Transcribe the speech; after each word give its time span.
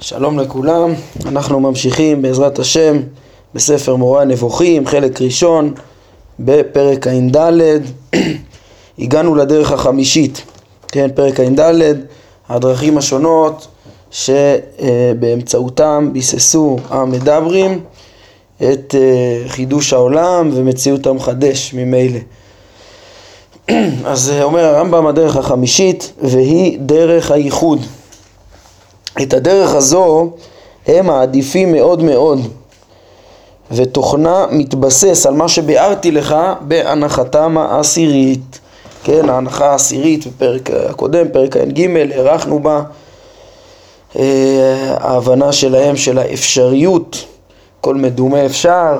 שלום 0.00 0.38
לכולם, 0.38 0.94
אנחנו 1.26 1.60
ממשיכים 1.60 2.22
בעזרת 2.22 2.58
השם 2.58 3.00
בספר 3.54 3.96
מורה 3.96 4.22
הנבוכים, 4.22 4.86
חלק 4.86 5.20
ראשון, 5.20 5.74
בפרק 6.40 7.06
ע"ד, 7.06 7.36
הגענו 8.98 9.34
לדרך 9.34 9.72
החמישית, 9.72 10.42
כן, 10.88 11.10
פרק 11.14 11.40
ע"ד, 11.40 11.82
הדרכים 12.48 12.98
השונות 12.98 13.66
שבאמצעותם 14.10 16.10
ביססו 16.12 16.76
המדברים 16.90 17.80
את 18.56 18.94
אה, 18.94 19.48
חידוש 19.48 19.92
העולם 19.92 20.50
ומציאות 20.54 21.06
המחדש 21.06 21.74
ממילא. 21.74 22.20
אז 24.04 24.32
אומר 24.42 24.64
הרמב"ם 24.64 25.06
הדרך 25.06 25.36
החמישית 25.36 26.12
והיא 26.22 26.78
דרך 26.80 27.30
הייחוד 27.30 27.80
את 29.22 29.34
הדרך 29.34 29.74
הזו 29.74 30.30
הם 30.86 31.06
מעדיפים 31.06 31.72
מאוד 31.72 32.02
מאוד. 32.02 32.40
ותוכנה 33.70 34.46
מתבסס 34.50 35.26
על 35.26 35.34
מה 35.34 35.48
שביארתי 35.48 36.10
לך 36.10 36.36
בהנחתם 36.60 37.58
העשירית. 37.58 38.58
כן, 39.04 39.28
ההנחה 39.28 39.70
העשירית 39.70 40.26
בפרק 40.26 40.70
הקודם, 40.70 41.28
פרק 41.32 41.56
ע"ג, 41.56 41.86
הארכנו 42.14 42.58
בה. 42.58 42.82
אה, 44.18 44.94
ההבנה 45.00 45.52
שלהם 45.52 45.96
של 45.96 46.18
האפשריות, 46.18 47.24
כל 47.80 47.94
מדומה 47.94 48.46
אפשר, 48.46 48.98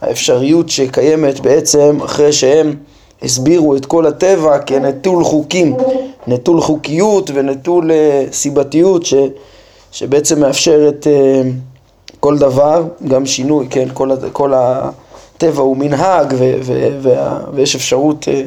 האפשריות 0.00 0.68
שקיימת 0.68 1.40
בעצם 1.40 1.98
אחרי 2.04 2.32
שהם 2.32 2.74
הסבירו 3.22 3.76
את 3.76 3.86
כל 3.86 4.06
הטבע 4.06 4.58
כנטול 4.58 5.24
חוקים, 5.24 5.76
נטול 6.26 6.60
חוקיות 6.60 7.30
ונטול 7.34 7.92
אה, 7.92 8.24
סיבתיות 8.32 9.06
ש, 9.06 9.14
שבעצם 9.92 10.40
מאפשרת 10.40 11.06
אה, 11.06 11.42
כל 12.20 12.38
דבר, 12.38 12.84
גם 13.08 13.26
שינוי, 13.26 13.66
כן, 13.70 13.88
כל, 13.94 14.10
כל 14.32 14.52
הטבע 14.56 15.62
הוא 15.62 15.76
מנהג 15.76 16.34
ו, 16.38 16.54
ו, 16.62 16.88
ו, 17.02 17.14
ויש 17.52 17.74
אפשרות, 17.74 18.28
אה, 18.28 18.42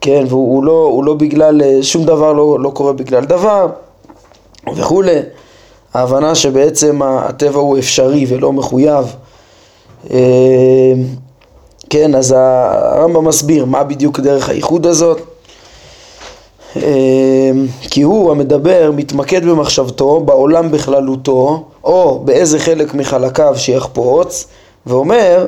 כן, 0.00 0.24
והוא 0.28 0.64
לא, 0.64 1.00
לא 1.04 1.14
בגלל, 1.14 1.82
שום 1.82 2.04
דבר 2.04 2.32
לא, 2.32 2.60
לא 2.60 2.70
קורה 2.70 2.92
בגלל 2.92 3.24
דבר 3.24 3.66
וכולי, 4.76 5.18
ההבנה 5.94 6.34
שבעצם 6.34 7.02
הטבע 7.02 7.60
הוא 7.60 7.78
אפשרי 7.78 8.26
ולא 8.28 8.52
מחויב 8.52 9.14
כן, 11.90 12.14
אז 12.14 12.34
הרמב"ם 12.38 13.24
מסביר 13.24 13.64
מה 13.64 13.84
בדיוק 13.84 14.20
דרך 14.20 14.48
הייחוד 14.48 14.86
הזאת. 14.86 15.20
אמ, 16.76 17.66
כי 17.80 18.02
הוא 18.02 18.30
המדבר 18.30 18.90
מתמקד 18.96 19.44
במחשבתו 19.44 20.20
בעולם 20.20 20.70
בכללותו 20.70 21.64
או 21.84 22.22
באיזה 22.24 22.58
חלק 22.58 22.94
מחלקיו 22.94 23.52
שיחפוץ 23.56 24.46
ואומר 24.86 25.46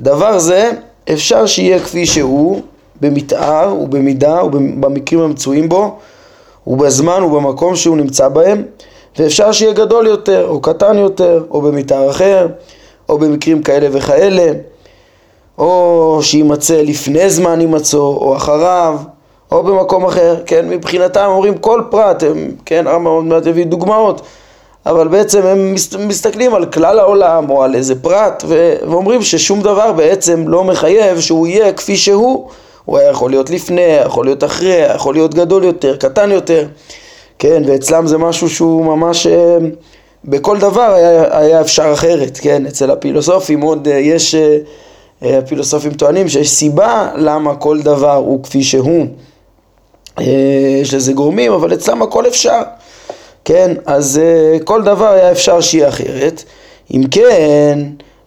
דבר 0.00 0.38
זה 0.38 0.70
אפשר 1.12 1.46
שיהיה 1.46 1.78
כפי 1.80 2.06
שהוא 2.06 2.60
במתאר 3.00 3.74
ובמידה 3.80 4.44
ובמקרים 4.44 5.20
המצויים 5.20 5.68
בו 5.68 5.94
ובזמן 6.66 7.22
ובמקום 7.22 7.76
שהוא 7.76 7.96
נמצא 7.96 8.28
בהם 8.28 8.62
ואפשר 9.18 9.52
שיהיה 9.52 9.72
גדול 9.72 10.06
יותר 10.06 10.48
או 10.48 10.60
קטן 10.60 10.98
יותר 10.98 11.44
או 11.50 11.60
במתאר 11.60 12.10
אחר 12.10 12.46
או 13.08 13.18
במקרים 13.18 13.62
כאלה 13.62 13.88
וכאלה 13.92 14.52
או 15.58 16.18
שימצא 16.22 16.82
לפני 16.82 17.30
זמן 17.30 17.60
הימצאו, 17.60 18.16
או 18.16 18.36
אחריו, 18.36 18.96
או 19.52 19.62
במקום 19.62 20.04
אחר, 20.04 20.36
כן, 20.46 20.68
מבחינתם 20.68 21.24
אומרים 21.26 21.58
כל 21.58 21.82
פרט, 21.90 22.22
הם, 22.22 22.50
כן, 22.66 22.86
הרמב"ם 22.86 23.10
עוד 23.10 23.24
מעט 23.24 23.46
יביא 23.46 23.66
דוגמאות, 23.66 24.22
אבל 24.86 25.08
בעצם 25.08 25.46
הם 25.46 25.74
מסתכלים 25.98 26.54
על 26.54 26.66
כלל 26.66 26.98
העולם 26.98 27.50
או 27.50 27.62
על 27.62 27.74
איזה 27.74 28.02
פרט 28.02 28.42
ו- 28.46 28.74
ואומרים 28.90 29.22
ששום 29.22 29.62
דבר 29.62 29.92
בעצם 29.92 30.48
לא 30.48 30.64
מחייב 30.64 31.20
שהוא 31.20 31.46
יהיה 31.46 31.72
כפי 31.72 31.96
שהוא, 31.96 32.48
הוא 32.84 32.98
היה 32.98 33.10
יכול 33.10 33.30
להיות 33.30 33.50
לפני, 33.50 33.80
יכול 33.80 34.24
להיות 34.24 34.44
אחרי, 34.44 34.94
יכול 34.94 35.14
להיות 35.14 35.34
גדול 35.34 35.64
יותר, 35.64 35.96
קטן 35.96 36.30
יותר, 36.30 36.66
כן, 37.38 37.62
ואצלם 37.66 38.06
זה 38.06 38.18
משהו 38.18 38.50
שהוא 38.50 38.84
ממש, 38.84 39.26
אה, 39.26 39.56
בכל 40.24 40.58
דבר 40.58 40.92
היה, 40.94 41.38
היה 41.38 41.60
אפשר 41.60 41.92
אחרת, 41.92 42.38
כן, 42.42 42.66
אצל 42.66 42.90
הפילוסופים 42.90 43.60
עוד 43.60 43.88
אה, 43.88 43.94
יש 43.94 44.34
אה, 44.34 44.58
הפילוסופים 45.22 45.92
טוענים 45.92 46.28
שיש 46.28 46.50
סיבה 46.50 47.08
למה 47.16 47.56
כל 47.56 47.82
דבר 47.82 48.14
הוא 48.14 48.42
כפי 48.42 48.62
שהוא. 48.62 49.06
אה, 50.20 50.24
יש 50.82 50.94
לזה 50.94 51.12
גורמים, 51.12 51.52
אבל 51.52 51.74
אצלם 51.74 52.02
הכל 52.02 52.26
אפשר. 52.26 52.62
כן, 53.44 53.74
אז 53.86 54.20
אה, 54.22 54.58
כל 54.64 54.82
דבר 54.82 55.08
היה 55.08 55.30
אפשר 55.30 55.60
שיהיה 55.60 55.88
אחרת. 55.88 56.44
אם 56.94 57.02
כן, 57.10 57.78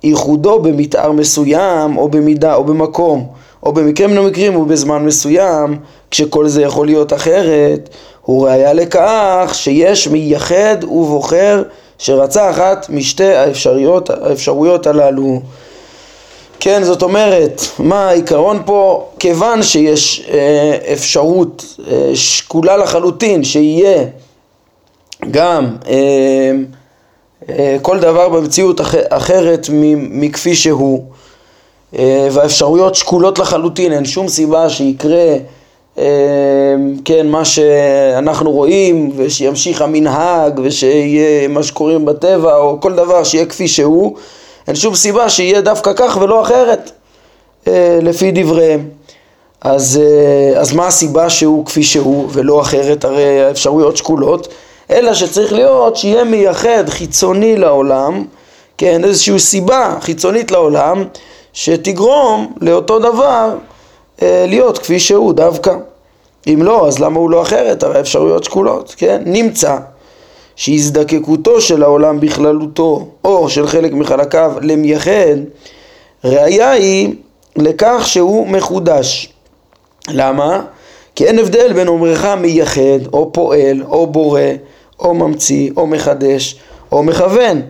ייחודו 0.03 0.59
במתאר 0.59 1.11
מסוים, 1.11 1.97
או 1.97 2.09
במידה, 2.09 2.55
או 2.55 2.63
במקום, 2.63 3.27
או 3.63 3.73
במקרים 3.73 4.09
מן 4.11 4.17
המקרים 4.17 4.55
ובזמן 4.55 5.05
מסוים, 5.05 5.77
כשכל 6.11 6.47
זה 6.47 6.61
יכול 6.61 6.85
להיות 6.85 7.13
אחרת, 7.13 7.89
הוא 8.21 8.47
ראיה 8.47 8.73
לכך 8.73 9.51
שיש 9.53 10.07
מייחד 10.07 10.83
ובוחר 10.83 11.63
שרצה 11.97 12.49
אחת 12.49 12.89
משתי 12.89 13.35
האפשרויות, 13.35 14.09
האפשרויות 14.09 14.87
הללו. 14.87 15.41
כן, 16.59 16.83
זאת 16.83 17.01
אומרת, 17.03 17.61
מה 17.79 18.09
העיקרון 18.09 18.61
פה? 18.65 19.09
כיוון 19.19 19.63
שיש 19.63 20.25
אה, 20.31 20.77
אפשרות 20.93 21.77
אה, 21.87 22.11
שקולה 22.15 22.77
לחלוטין 22.77 23.43
שיהיה 23.43 24.03
גם 25.31 25.75
אה, 25.87 26.51
אה, 27.49 27.77
כל 27.81 27.99
דבר 27.99 28.29
במציאות 28.29 28.81
אח, 28.81 28.95
אחרת 29.09 29.67
מכפי 30.09 30.55
שהוא 30.55 31.03
אה, 31.97 32.27
והאפשרויות 32.31 32.95
שקולות 32.95 33.39
לחלוטין, 33.39 33.93
אין 33.93 34.05
שום 34.05 34.27
סיבה 34.27 34.69
שיקרה 34.69 35.35
אה, 35.97 36.75
כן, 37.05 37.27
מה 37.27 37.45
שאנחנו 37.45 38.51
רואים 38.51 39.11
ושימשיך 39.15 39.81
המנהג 39.81 40.59
ושיהיה 40.63 41.47
מה 41.47 41.63
שקוראים 41.63 42.05
בטבע 42.05 42.55
או 42.57 42.81
כל 42.81 42.93
דבר 42.93 43.23
שיהיה 43.23 43.45
כפי 43.45 43.67
שהוא 43.67 44.15
אין 44.67 44.75
שום 44.75 44.95
סיבה 44.95 45.29
שיהיה 45.29 45.61
דווקא 45.61 45.91
כך 45.95 46.17
ולא 46.21 46.41
אחרת, 46.41 46.91
אה, 47.67 47.99
לפי 48.01 48.31
דבריהם. 48.31 48.89
אז, 49.61 50.01
אה, 50.03 50.59
אז 50.59 50.73
מה 50.73 50.87
הסיבה 50.87 51.29
שהוא 51.29 51.65
כפי 51.65 51.83
שהוא 51.83 52.29
ולא 52.31 52.61
אחרת, 52.61 53.05
הרי 53.05 53.43
האפשרויות 53.43 53.97
שקולות, 53.97 54.47
אלא 54.91 55.13
שצריך 55.13 55.53
להיות 55.53 55.95
שיהיה 55.95 56.23
מייחד 56.23 56.89
חיצוני 56.89 57.57
לעולם, 57.57 58.25
כן, 58.77 59.03
איזושהי 59.03 59.39
סיבה 59.39 59.97
חיצונית 60.01 60.51
לעולם, 60.51 61.03
שתגרום 61.53 62.53
לאותו 62.61 62.99
דבר 62.99 63.55
אה, 64.21 64.45
להיות 64.47 64.77
כפי 64.77 64.99
שהוא 64.99 65.33
דווקא. 65.33 65.75
אם 66.47 66.63
לא, 66.63 66.87
אז 66.87 66.99
למה 66.99 67.19
הוא 67.19 67.29
לא 67.29 67.41
אחרת? 67.41 67.83
הרי 67.83 67.97
האפשרויות 67.97 68.43
שקולות, 68.43 68.95
כן? 68.97 69.21
נמצא 69.25 69.77
שהזדקקותו 70.55 71.61
של 71.61 71.83
העולם 71.83 72.19
בכללותו 72.19 73.07
או 73.23 73.49
של 73.49 73.67
חלק 73.67 73.93
מחלקיו 73.93 74.53
למייחד, 74.61 75.37
ראיה 76.23 76.71
היא 76.71 77.13
לכך 77.55 78.03
שהוא 78.05 78.47
מחודש. 78.47 79.33
למה? 80.07 80.61
כי 81.15 81.25
אין 81.25 81.39
הבדל 81.39 81.73
בין 81.73 81.87
אומרך 81.87 82.25
מייחד 82.25 83.05
או 83.13 83.33
פועל 83.33 83.83
או 83.83 84.07
בורא 84.07 84.41
או 84.99 85.13
ממציא 85.13 85.71
או 85.77 85.87
מחדש 85.87 86.59
או 86.91 87.03
מכוון. 87.03 87.61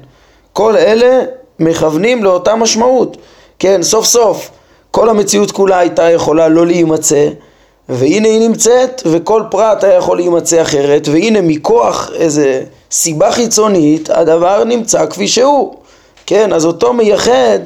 כל 0.54 0.78
אלה 0.78 1.24
מכוונים 1.60 2.24
לאותה 2.24 2.56
משמעות. 2.56 3.18
כן, 3.60 3.84
סוף 3.84 4.06
סוף 4.06 4.50
כל 4.92 5.10
המציאות 5.10 5.52
כולה 5.52 5.80
הייתה 5.80 6.12
יכולה 6.12 6.48
לא 6.48 6.66
להימצא 6.66 7.30
והנה 7.90 8.28
היא 8.28 8.48
נמצאת 8.48 9.02
וכל 9.06 9.44
פרט 9.52 9.84
היה 9.84 9.94
יכול 9.94 10.18
להימצא 10.18 10.62
אחרת 10.62 11.08
והנה 11.08 11.42
מכוח 11.42 12.12
איזה 12.16 12.64
סיבה 12.92 13.32
חיצונית 13.32 14.10
הדבר 14.10 14.64
נמצא 14.64 15.06
כפי 15.06 15.28
שהוא 15.28 15.76
כן 16.26 16.54
אז 16.54 16.66
אותו 16.66 16.94
מייחד 16.94 17.60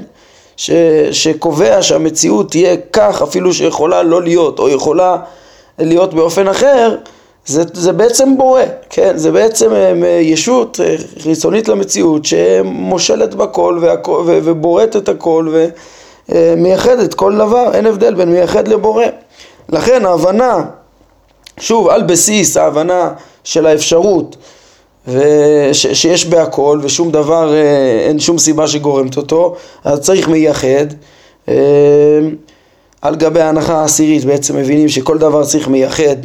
ש, 0.58 0.72
שקובע 1.12 1.82
שהמציאות 1.82 2.52
תהיה 2.52 2.76
כך 2.94 3.22
אפילו 3.22 3.54
שיכולה 3.54 4.04
לא 4.04 4.22
להיות 4.22 4.60
או 4.60 4.70
יכולה 4.70 5.18
להיות 5.80 6.14
באופן 6.14 6.48
אחר 6.48 6.96
זה, 7.46 7.64
זה 7.74 7.92
בעצם 7.94 8.38
בורא, 8.38 8.62
כן? 8.90 9.18
זה 9.18 9.32
בעצם 9.32 9.74
אה, 9.74 10.20
ישות 10.22 10.80
אה, 10.80 10.96
חיצונית 11.20 11.68
למציאות 11.68 12.26
שמושלת 12.26 13.36
בכל 13.36 13.78
והכל, 13.82 14.24
ובוראת 14.26 14.96
את 14.96 15.10
הכל 15.10 15.56
ומייחדת 16.30 17.14
כל 17.14 17.36
דבר, 17.36 17.74
אין 17.74 17.86
הבדל 17.86 18.14
בין 18.14 18.32
מייחד 18.32 18.68
לבורא. 18.68 19.06
לכן 19.72 20.06
ההבנה, 20.06 20.66
שוב, 21.60 21.88
על 21.88 22.04
בסיס 22.04 22.58
ההבנה 22.58 23.12
של 23.44 23.66
האפשרות 23.66 24.38
וש, 25.08 25.88
שיש 25.88 26.26
בהכל 26.26 26.80
ושום 26.84 27.12
דבר, 27.12 27.54
אה, 27.54 28.00
אין 28.08 28.20
שום 28.20 28.38
סיבה 28.38 28.68
שגורמת 28.68 29.18
אותו, 29.18 29.56
אז 29.84 30.00
צריך 30.00 30.28
מייחד. 30.28 30.86
אה, 31.50 31.56
על 33.02 33.16
גבי 33.16 33.42
ההנחה 33.42 33.82
העשירית 33.82 34.26
בעצם 34.26 34.58
מבינים 34.58 34.90
שכל 34.90 35.18
דבר 35.18 35.46
צריך 35.46 35.68
מייחד 35.68 36.16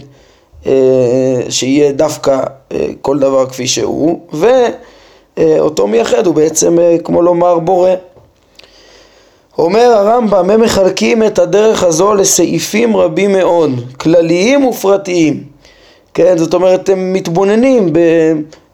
שיהיה 1.49 1.93
דווקא 1.93 2.41
כל 3.01 3.19
דבר 3.19 3.47
כפי 3.47 3.67
שהוא, 3.67 4.21
ואותו 5.37 5.87
מייחד 5.87 6.27
הוא 6.27 6.35
בעצם 6.35 6.79
כמו 7.05 7.23
לומר 7.23 7.59
בורא. 7.59 7.91
אומר 9.59 9.81
הרמב"ם, 9.81 10.51
הם 10.51 10.61
מחלקים 10.61 11.23
את 11.23 11.39
הדרך 11.39 11.83
הזו 11.83 12.15
לסעיפים 12.15 12.97
רבים 12.97 13.33
מאוד, 13.33 13.71
כלליים 13.97 14.67
ופרטיים. 14.67 15.43
כן, 16.15 16.39
זאת 16.39 16.55
אומרת, 16.55 16.89
הם 16.89 17.13
מתבוננים 17.13 17.93
ב, 17.93 17.99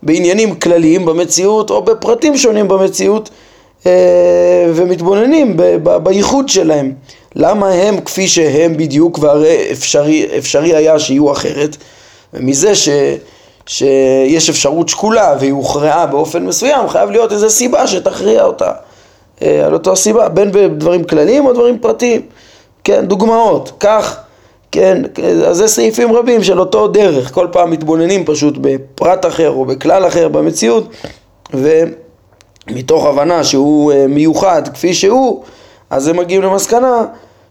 בעניינים 0.02 0.54
כלליים 0.54 1.04
במציאות 1.04 1.70
או 1.70 1.82
בפרטים 1.82 2.36
שונים 2.36 2.68
במציאות 2.68 3.30
אה, 3.86 4.70
ומתבוננים 4.74 5.56
ב, 5.56 5.62
ב, 5.62 5.96
בייחוד 5.96 6.48
שלהם. 6.48 6.92
למה 7.36 7.68
הם 7.68 8.00
כפי 8.00 8.28
שהם 8.28 8.76
בדיוק 8.76 9.18
והרי 9.22 9.68
אפשרי, 9.72 10.26
אפשרי 10.38 10.76
היה 10.76 10.98
שיהיו 10.98 11.32
אחרת 11.32 11.76
ומזה 12.34 12.74
ש, 12.74 12.88
שיש 13.66 14.50
אפשרות 14.50 14.88
שקולה 14.88 15.34
והיא 15.40 15.52
הוכרעה 15.52 16.06
באופן 16.06 16.46
מסוים 16.46 16.88
חייב 16.88 17.10
להיות 17.10 17.32
איזו 17.32 17.50
סיבה 17.50 17.86
שתכריע 17.86 18.44
אותה 18.44 18.70
על 19.40 19.74
אותו 19.74 19.96
סיבה, 19.96 20.28
בין 20.28 20.52
בדברים 20.52 21.04
כלליים 21.04 21.46
או 21.46 21.52
דברים 21.52 21.78
פרטיים, 21.78 22.22
כן, 22.84 23.06
דוגמאות, 23.06 23.72
כך, 23.80 24.20
כן, 24.72 25.02
אז 25.46 25.56
זה 25.56 25.68
סעיפים 25.68 26.12
רבים 26.12 26.42
של 26.42 26.60
אותו 26.60 26.88
דרך, 26.88 27.34
כל 27.34 27.46
פעם 27.52 27.70
מתבוננים 27.70 28.24
פשוט 28.24 28.54
בפרט 28.60 29.26
אחר 29.26 29.50
או 29.50 29.64
בכלל 29.64 30.06
אחר 30.06 30.28
במציאות 30.28 30.88
ומתוך 31.54 33.06
הבנה 33.06 33.44
שהוא 33.44 33.92
אה, 33.92 34.06
מיוחד 34.06 34.62
כפי 34.74 34.94
שהוא, 34.94 35.42
אז 35.90 36.08
הם 36.08 36.16
מגיעים 36.16 36.42
למסקנה 36.42 37.04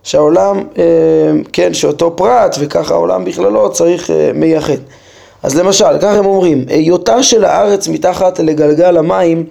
שהעולם, 0.03 0.63
אה, 0.77 0.83
כן, 1.53 1.73
שאותו 1.73 2.15
פרט 2.15 2.55
וככה 2.59 2.93
העולם 2.93 3.25
בכללו 3.25 3.71
צריך 3.71 4.09
מייחד. 4.33 4.77
אז 5.43 5.57
למשל, 5.57 5.99
כך 6.01 6.13
הם 6.13 6.25
אומרים, 6.25 6.65
היותה 6.67 7.23
של 7.23 7.45
הארץ 7.45 7.87
מתחת 7.87 8.39
לגלגל 8.39 8.97
המים 8.97 9.45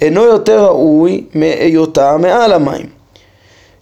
אינו 0.00 0.24
יותר 0.24 0.64
ראוי 0.64 1.24
מהיותה 1.34 2.16
מעל 2.16 2.52
המים. 2.52 2.86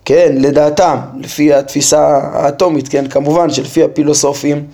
כן, 0.04 0.32
לדעתם, 0.34 0.96
לפי 1.20 1.54
התפיסה 1.54 2.20
האטומית, 2.32 2.88
כן, 2.88 3.08
כמובן 3.08 3.50
שלפי 3.50 3.84
הפילוסופים 3.84 4.64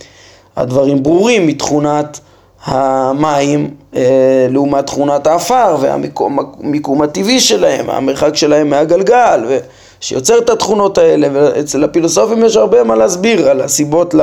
הדברים 0.57 1.03
ברורים 1.03 1.47
מתכונת 1.47 2.21
המים 2.65 3.71
אה, 3.97 4.47
לעומת 4.51 4.87
תכונת 4.87 5.27
האפר 5.27 5.77
והמיקום 5.81 7.03
הטבעי 7.03 7.41
שלהם, 7.41 7.91
המרחק 7.91 8.37
שלהם 8.37 8.71
מהגלגל 8.71 9.45
ו... 9.49 9.59
שיוצר 10.01 10.39
את 10.39 10.51
התכונות 10.51 10.99
האלה, 10.99 11.29
ואצל 11.33 11.85
הפילוסופים 11.85 12.45
יש 12.45 12.57
הרבה 12.57 12.85
מה 12.85 12.95
להסביר 12.95 13.49
על 13.49 13.61
הסיבות 13.61 14.15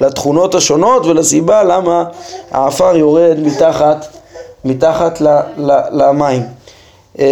לתכונות 0.00 0.54
השונות 0.54 1.06
ולסיבה 1.06 1.62
למה 1.62 2.04
האפר 2.50 2.96
יורד 2.96 3.36
מתחת 3.38 4.06
מתחת 4.64 5.20
ל, 5.20 5.28
ל, 5.56 5.78
למים. 5.90 6.42
אמ, 7.18 7.24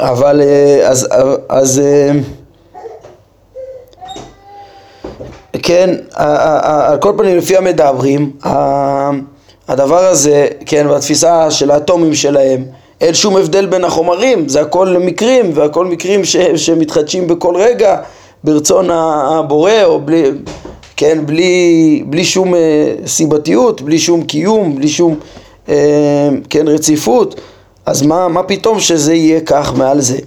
אבל 0.00 0.40
אה, 0.42 0.88
אז, 0.88 1.08
אז 1.48 1.82
אה, 1.84 2.12
כן, 5.62 5.94
על 6.12 6.98
כל 6.98 7.12
פנים 7.16 7.36
לפי 7.36 7.56
המדברים, 7.56 8.32
הדבר 9.68 10.04
הזה, 10.04 10.46
כן, 10.66 10.88
בתפיסה 10.88 11.50
של 11.50 11.70
האטומים 11.70 12.14
שלהם, 12.14 12.64
אין 13.00 13.14
שום 13.14 13.36
הבדל 13.36 13.66
בין 13.66 13.84
החומרים, 13.84 14.48
זה 14.48 14.60
הכל 14.60 14.88
מקרים, 14.88 15.50
והכל 15.54 15.86
מקרים 15.86 16.24
ש, 16.24 16.36
שמתחדשים 16.36 17.26
בכל 17.26 17.56
רגע 17.56 18.00
ברצון 18.44 18.90
הבורא, 18.90 19.84
או 19.84 20.00
בלי, 20.00 20.30
כן, 20.96 21.26
בלי, 21.26 22.02
בלי 22.06 22.24
שום 22.24 22.54
אה, 22.54 22.94
סיבתיות, 23.06 23.82
בלי 23.82 23.98
שום 23.98 24.22
קיום, 24.22 24.76
בלי 24.76 24.88
שום, 24.88 25.16
אה, 25.68 26.28
כן, 26.50 26.68
רציפות, 26.68 27.40
אז 27.88 28.02
מה, 28.02 28.28
מה 28.28 28.42
פתאום 28.42 28.80
שזה 28.80 29.14
יהיה 29.14 29.40
כך 29.40 29.74
מעל 29.76 30.00
זה? 30.00 30.18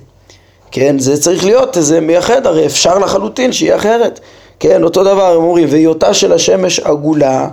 כן, 0.71 0.99
זה 0.99 1.21
צריך 1.21 1.45
להיות 1.45 1.77
איזה 1.77 2.01
מייחד, 2.01 2.47
הרי 2.47 2.65
אפשר 2.65 2.99
לחלוטין 2.99 3.51
שיהיה 3.51 3.75
אחרת. 3.75 4.19
כן, 4.59 4.83
אותו 4.83 5.03
דבר 5.03 5.35
הם 5.35 5.43
אומרים, 5.43 5.67
והיותה 5.71 6.13
של 6.13 6.33
השמש 6.33 6.79
עגולה, 6.79 7.47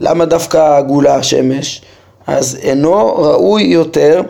למה 0.00 0.24
דווקא 0.24 0.78
עגולה 0.78 1.14
השמש? 1.14 1.82
אז 2.26 2.58
אינו 2.62 3.16
ראוי 3.16 3.62
יותר 3.62 4.22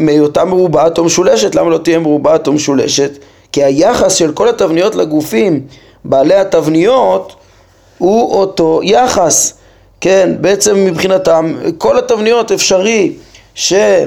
מהיותה 0.00 0.44
מרובעת 0.44 0.98
או 0.98 1.04
משולשת, 1.04 1.54
למה 1.54 1.70
לא 1.70 1.78
תהיה 1.78 1.98
מרובעת 1.98 2.46
או 2.46 2.52
משולשת? 2.52 3.10
כי 3.52 3.64
היחס 3.64 4.14
של 4.14 4.32
כל 4.32 4.48
התבניות 4.48 4.94
לגופים 4.94 5.60
בעלי 6.04 6.34
התבניות 6.34 7.34
הוא 7.98 8.32
אותו 8.34 8.80
יחס, 8.82 9.54
כן, 10.04 10.30
בעצם 10.40 10.84
מבחינתם 10.84 11.54
כל 11.78 11.98
התבניות 11.98 12.52
אפשרי 12.52 13.12
שכן 13.54 14.06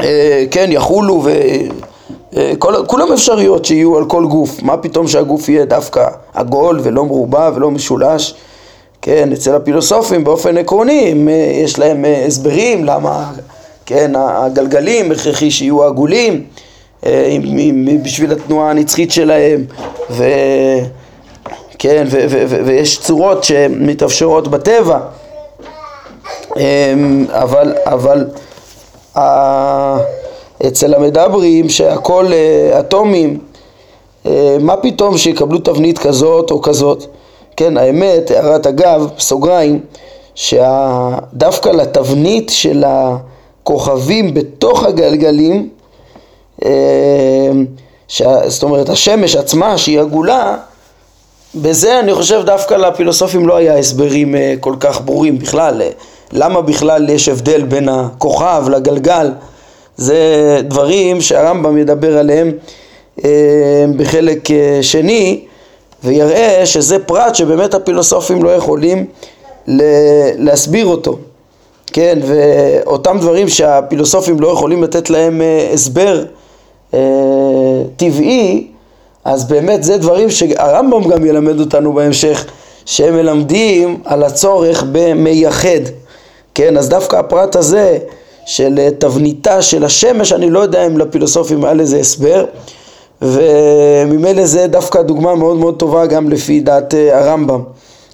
אה, 0.00 0.64
יחולו 0.68 1.24
וכולם 2.32 3.08
אה, 3.08 3.14
אפשריות 3.14 3.64
שיהיו 3.64 3.98
על 3.98 4.04
כל 4.04 4.26
גוף, 4.26 4.62
מה 4.62 4.76
פתאום 4.76 5.08
שהגוף 5.08 5.48
יהיה 5.48 5.64
דווקא 5.64 6.08
עגול 6.34 6.80
ולא 6.82 7.04
מרובע 7.04 7.50
ולא 7.54 7.70
משולש, 7.70 8.34
כן, 9.02 9.32
אצל 9.32 9.54
הפילוסופים 9.54 10.24
באופן 10.24 10.58
עקרוני 10.58 11.14
אה, 11.28 11.32
יש 11.64 11.78
להם 11.78 12.04
הסברים 12.26 12.84
למה, 12.84 13.32
כן, 13.86 14.12
הגלגלים 14.16 15.12
הכרחי 15.12 15.50
שיהיו 15.50 15.84
עגולים 15.84 16.44
בשביל 18.02 18.32
התנועה 18.32 18.70
הנצחית 18.70 19.12
שלהם. 19.12 19.64
ו... 20.10 20.24
כן, 21.82 22.04
ו- 22.10 22.24
ו- 22.28 22.44
ו- 22.48 22.66
ויש 22.66 22.98
צורות 23.00 23.44
שמתאפשרות 23.44 24.48
בטבע. 24.48 24.98
אמ, 26.56 27.26
אבל, 27.30 27.74
אבל 27.84 28.26
אצל 30.66 30.94
המדברים 30.94 31.68
שהכל 31.68 32.26
אה, 32.32 32.80
אטומים 32.80 33.38
אה, 34.26 34.56
מה 34.60 34.76
פתאום 34.76 35.18
שיקבלו 35.18 35.58
תבנית 35.58 35.98
כזאת 35.98 36.50
או 36.50 36.62
כזאת? 36.62 37.04
כן, 37.56 37.76
האמת, 37.76 38.30
הערת 38.30 38.66
אגב, 38.66 39.10
סוגריים, 39.18 39.80
שדווקא 40.34 41.68
לתבנית 41.68 42.50
של 42.50 42.84
הכוכבים 42.86 44.34
בתוך 44.34 44.84
הגלגלים 44.84 45.68
אמ, 46.64 46.70
ש... 48.08 48.22
זאת 48.46 48.62
אומרת 48.62 48.88
השמש 48.88 49.36
עצמה 49.36 49.78
שהיא 49.78 50.00
עגולה 50.00 50.56
בזה 51.54 52.00
אני 52.00 52.14
חושב 52.14 52.42
דווקא 52.46 52.74
לפילוסופים 52.74 53.48
לא 53.48 53.56
היה 53.56 53.78
הסברים 53.78 54.34
אה, 54.34 54.54
כל 54.60 54.74
כך 54.80 55.00
ברורים 55.00 55.38
בכלל. 55.38 55.82
למה 56.32 56.60
בכלל 56.60 57.10
יש 57.10 57.28
הבדל 57.28 57.62
בין 57.62 57.88
הכוכב 57.88 58.64
לגלגל? 58.70 59.30
זה 59.96 60.60
דברים 60.64 61.20
שהרמב"ם 61.20 61.78
ידבר 61.78 62.18
עליהם 62.18 62.52
אה, 63.24 63.30
בחלק 63.96 64.50
אה, 64.50 64.78
שני 64.82 65.40
ויראה 66.04 66.66
שזה 66.66 66.98
פרט 66.98 67.34
שבאמת 67.34 67.74
הפילוסופים 67.74 68.42
לא 68.42 68.50
יכולים 68.50 69.04
להסביר 70.38 70.86
אותו. 70.86 71.18
כן, 71.86 72.18
ואותם 72.22 73.18
דברים 73.20 73.48
שהפילוסופים 73.48 74.40
לא 74.40 74.48
יכולים 74.48 74.82
לתת 74.82 75.10
להם 75.10 75.42
הסבר 75.72 76.24
אה, 76.94 77.00
טבעי, 77.96 78.71
אז 79.24 79.44
באמת 79.44 79.82
זה 79.82 79.98
דברים 79.98 80.30
שהרמב"ם 80.30 81.08
גם 81.08 81.26
ילמד 81.26 81.60
אותנו 81.60 81.92
בהמשך, 81.92 82.46
שהם 82.84 83.14
מלמדים 83.14 84.00
על 84.04 84.22
הצורך 84.22 84.84
במייחד, 84.92 85.80
כן, 86.54 86.76
אז 86.76 86.88
דווקא 86.88 87.16
הפרט 87.16 87.56
הזה 87.56 87.98
של 88.46 88.90
תבניתה 88.98 89.62
של 89.62 89.84
השמש, 89.84 90.32
אני 90.32 90.50
לא 90.50 90.60
יודע 90.60 90.86
אם 90.86 90.98
לפילוסופים 90.98 91.64
היה 91.64 91.74
לזה 91.74 91.98
הסבר, 91.98 92.44
וממילא 93.22 94.46
זה 94.46 94.66
דווקא 94.66 95.02
דוגמה 95.02 95.34
מאוד 95.34 95.56
מאוד 95.56 95.78
טובה 95.78 96.06
גם 96.06 96.30
לפי 96.30 96.60
דעת 96.60 96.94
אה, 96.94 97.18
הרמב"ם, 97.18 97.62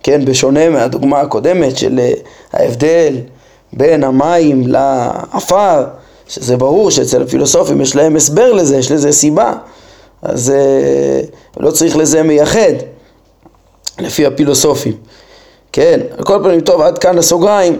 כן, 0.03 0.25
בשונה 0.25 0.69
מהדוגמה 0.71 1.21
הקודמת 1.21 1.77
של 1.77 1.99
אה, 1.99 2.13
ההבדל 2.53 3.17
בין 3.73 4.05
המים 4.05 4.63
לעפר, 4.67 5.85
שזה 6.29 6.57
ברור 6.57 6.91
שאצל 6.91 7.23
הפילוסופים 7.23 7.81
יש 7.81 7.97
להם 7.97 8.17
הסבר 8.17 8.53
לזה, 8.53 8.77
יש 8.77 8.93
לזה 8.93 9.13
סיבה, 9.13 9.53
אז 10.23 10.51
אה, 10.51 11.21
לא 11.57 11.71
צריך 11.71 11.97
לזה 11.97 12.23
מייחד, 12.23 12.73
לפי 13.99 14.27
הפילוסופים. 14.27 14.93
כן, 15.73 16.01
על 16.19 16.25
כל 16.25 16.41
פנים, 16.43 16.61
טוב, 16.61 16.81
עד 16.81 16.99
כאן 16.99 17.19
הסוגריים, 17.19 17.79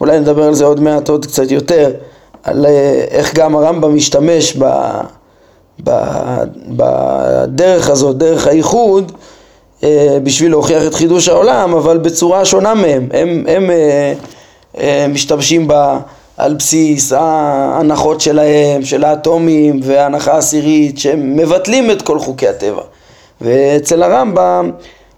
אולי 0.00 0.20
נדבר 0.20 0.42
על 0.42 0.54
זה 0.54 0.64
עוד 0.64 0.80
מעט, 0.80 1.08
עוד 1.08 1.26
קצת 1.26 1.50
יותר, 1.50 1.90
על 2.42 2.66
אה, 2.66 3.04
איך 3.10 3.34
גם 3.34 3.56
הרמב"ם 3.56 3.96
משתמש 3.96 4.56
ב, 4.56 4.64
ב, 5.84 5.90
בדרך 6.68 7.90
הזאת, 7.90 8.16
דרך 8.16 8.46
הייחוד, 8.46 9.12
אה, 9.84 10.18
בשביל 10.22 10.50
להוכיח 10.50 10.86
את 10.86 10.94
חידוש 10.94 11.28
העולם, 11.28 11.74
אבל 11.74 11.98
בצורה 11.98 12.44
שונה 12.44 12.74
מהם. 12.74 13.08
הם, 13.12 13.44
הם, 13.48 13.70
הם 14.74 15.14
משתמשים 15.14 15.68
ב... 15.68 15.96
על 16.40 16.54
בסיס 16.54 17.12
ההנחות 17.12 18.20
שלהם, 18.20 18.84
של 18.84 19.04
האטומים 19.04 19.80
וההנחה 19.82 20.32
העשירית, 20.32 20.98
שהם 20.98 21.36
מבטלים 21.36 21.90
את 21.90 22.02
כל 22.02 22.18
חוקי 22.18 22.48
הטבע. 22.48 22.82
ואצל 23.40 24.02
הרמב"ם 24.02 24.70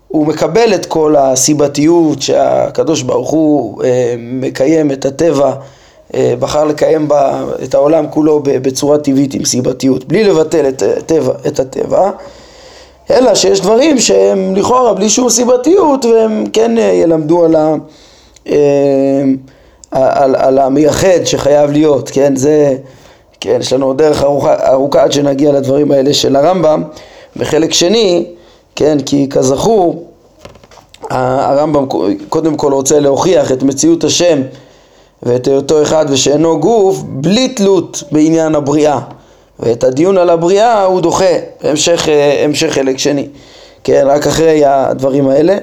הוא 0.09 0.27
מקבל 0.27 0.75
את 0.75 0.87
כל 0.87 1.17
הסיבתיות 1.17 2.23
שהקדוש 2.23 3.03
ברוך 3.03 3.31
הוא 3.31 3.85
אה, 3.85 4.15
מקיים 4.19 4.93
את 4.93 5.05
הטבע, 5.05 5.53
אה, 6.15 6.35
בחר 6.39 6.65
לקיים 6.65 7.09
בה, 7.09 7.45
את 7.65 7.75
העולם 7.75 8.07
כולו 8.11 8.41
בצורה 8.45 8.99
טבעית 8.99 9.35
עם 9.35 9.45
סיבתיות, 9.45 10.05
בלי 10.05 10.25
לבטל 10.25 10.69
את, 10.69 10.83
הטבע, 10.83 11.33
את 11.47 11.61
הטבע, 11.61 12.11
אלא 13.11 13.35
שיש 13.35 13.61
דברים 13.61 13.99
שהם 13.99 14.57
לכאורה 14.57 14.95
בלי 14.95 15.09
שום 15.09 15.29
סיבתיות 15.29 16.05
והם 16.05 16.45
כן 16.53 16.79
אה, 16.79 16.83
ילמדו 16.83 17.45
על, 17.45 17.57
ה, 17.57 17.75
על, 19.93 20.37
על 20.37 20.59
המייחד 20.59 21.25
שחייב 21.25 21.71
להיות, 21.71 22.11
כן, 22.11 22.37
זה, 22.37 22.77
כן, 23.41 23.57
יש 23.61 23.73
לנו 23.73 23.93
דרך 23.93 24.23
ארוכה, 24.23 24.73
ארוכה 24.73 25.03
עד 25.03 25.13
שנגיע 25.13 25.53
לדברים 25.53 25.93
האלה 25.93 26.15
של 26.15 26.37
הרמב"ם, 26.37 26.83
בחלק 27.37 27.73
שני 27.73 28.27
כן, 28.77 28.99
כי 29.07 29.29
כזכור, 29.31 30.07
הרמב"ם 31.11 31.87
קודם 32.29 32.57
כל 32.57 32.73
רוצה 32.73 33.01
להוכיח 33.01 33.53
את 33.53 33.63
מציאות 33.63 34.05
השם 34.05 34.43
ואת 35.23 35.47
היותו 35.47 35.83
אחד 35.83 36.07
ושאינו 36.09 36.61
גוף 36.61 37.03
בלי 37.07 37.49
תלות 37.49 38.03
בעניין 38.13 38.55
הבריאה. 38.55 38.99
ואת 39.61 39.85
הדיון 39.85 40.19
על 40.19 40.31
הבריאה 40.31 40.85
הוא 40.85 41.01
דוחה 41.01 41.25
המשך, 41.63 42.09
המשך 42.45 42.71
חלק 42.71 42.99
שני. 42.99 43.29
כן, 43.85 44.05
רק 44.07 44.27
אחרי 44.27 44.65
הדברים 44.65 45.29
האלה 45.29 45.59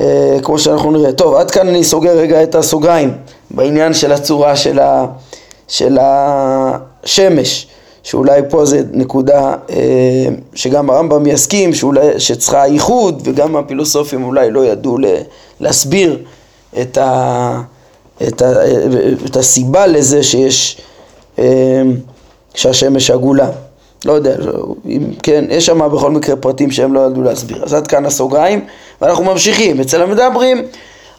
אה, 0.00 0.38
כמו 0.42 0.58
שאנחנו 0.58 0.90
נראה. 0.90 1.12
טוב, 1.12 1.34
עד 1.34 1.50
כאן 1.50 1.68
אני 1.68 1.84
סוגר 1.84 2.10
רגע 2.10 2.42
את 2.42 2.54
הסוגריים 2.54 3.12
בעניין 3.50 3.94
של 3.94 4.12
הצורה 4.12 4.56
של, 4.56 4.78
ה, 4.78 5.06
של 5.68 5.98
השמש 6.00 7.66
שאולי 8.02 8.40
פה 8.50 8.64
זה 8.64 8.82
נקודה 8.92 9.54
אה, 9.70 10.26
שגם 10.54 10.90
הרמב"ם 10.90 11.26
יסכים 11.26 11.74
שאולי 11.74 12.20
שצריכה 12.20 12.66
ייחוד 12.66 13.22
וגם 13.24 13.56
הפילוסופים 13.56 14.24
אולי 14.24 14.50
לא 14.50 14.64
ידעו 14.64 14.98
להסביר 15.60 16.18
את, 16.80 16.98
ה, 16.98 17.60
את, 18.28 18.42
ה, 18.42 18.52
את 19.26 19.36
הסיבה 19.36 19.86
לזה 19.86 20.22
שיש, 20.22 20.80
אה, 21.38 21.82
שהשמש 22.54 23.10
עגולה. 23.10 23.50
לא 24.04 24.12
יודע, 24.12 24.34
אם 24.86 25.02
כן, 25.22 25.44
יש 25.48 25.66
שם 25.66 25.88
בכל 25.92 26.10
מקרה 26.10 26.36
פרטים 26.36 26.70
שהם 26.70 26.94
לא 26.94 27.00
ידעו 27.00 27.22
להסביר. 27.22 27.64
אז 27.64 27.74
עד 27.74 27.86
כאן 27.86 28.06
הסוגריים, 28.06 28.64
ואנחנו 29.00 29.24
ממשיכים. 29.24 29.80
אצל 29.80 30.02
המדברים, 30.02 30.62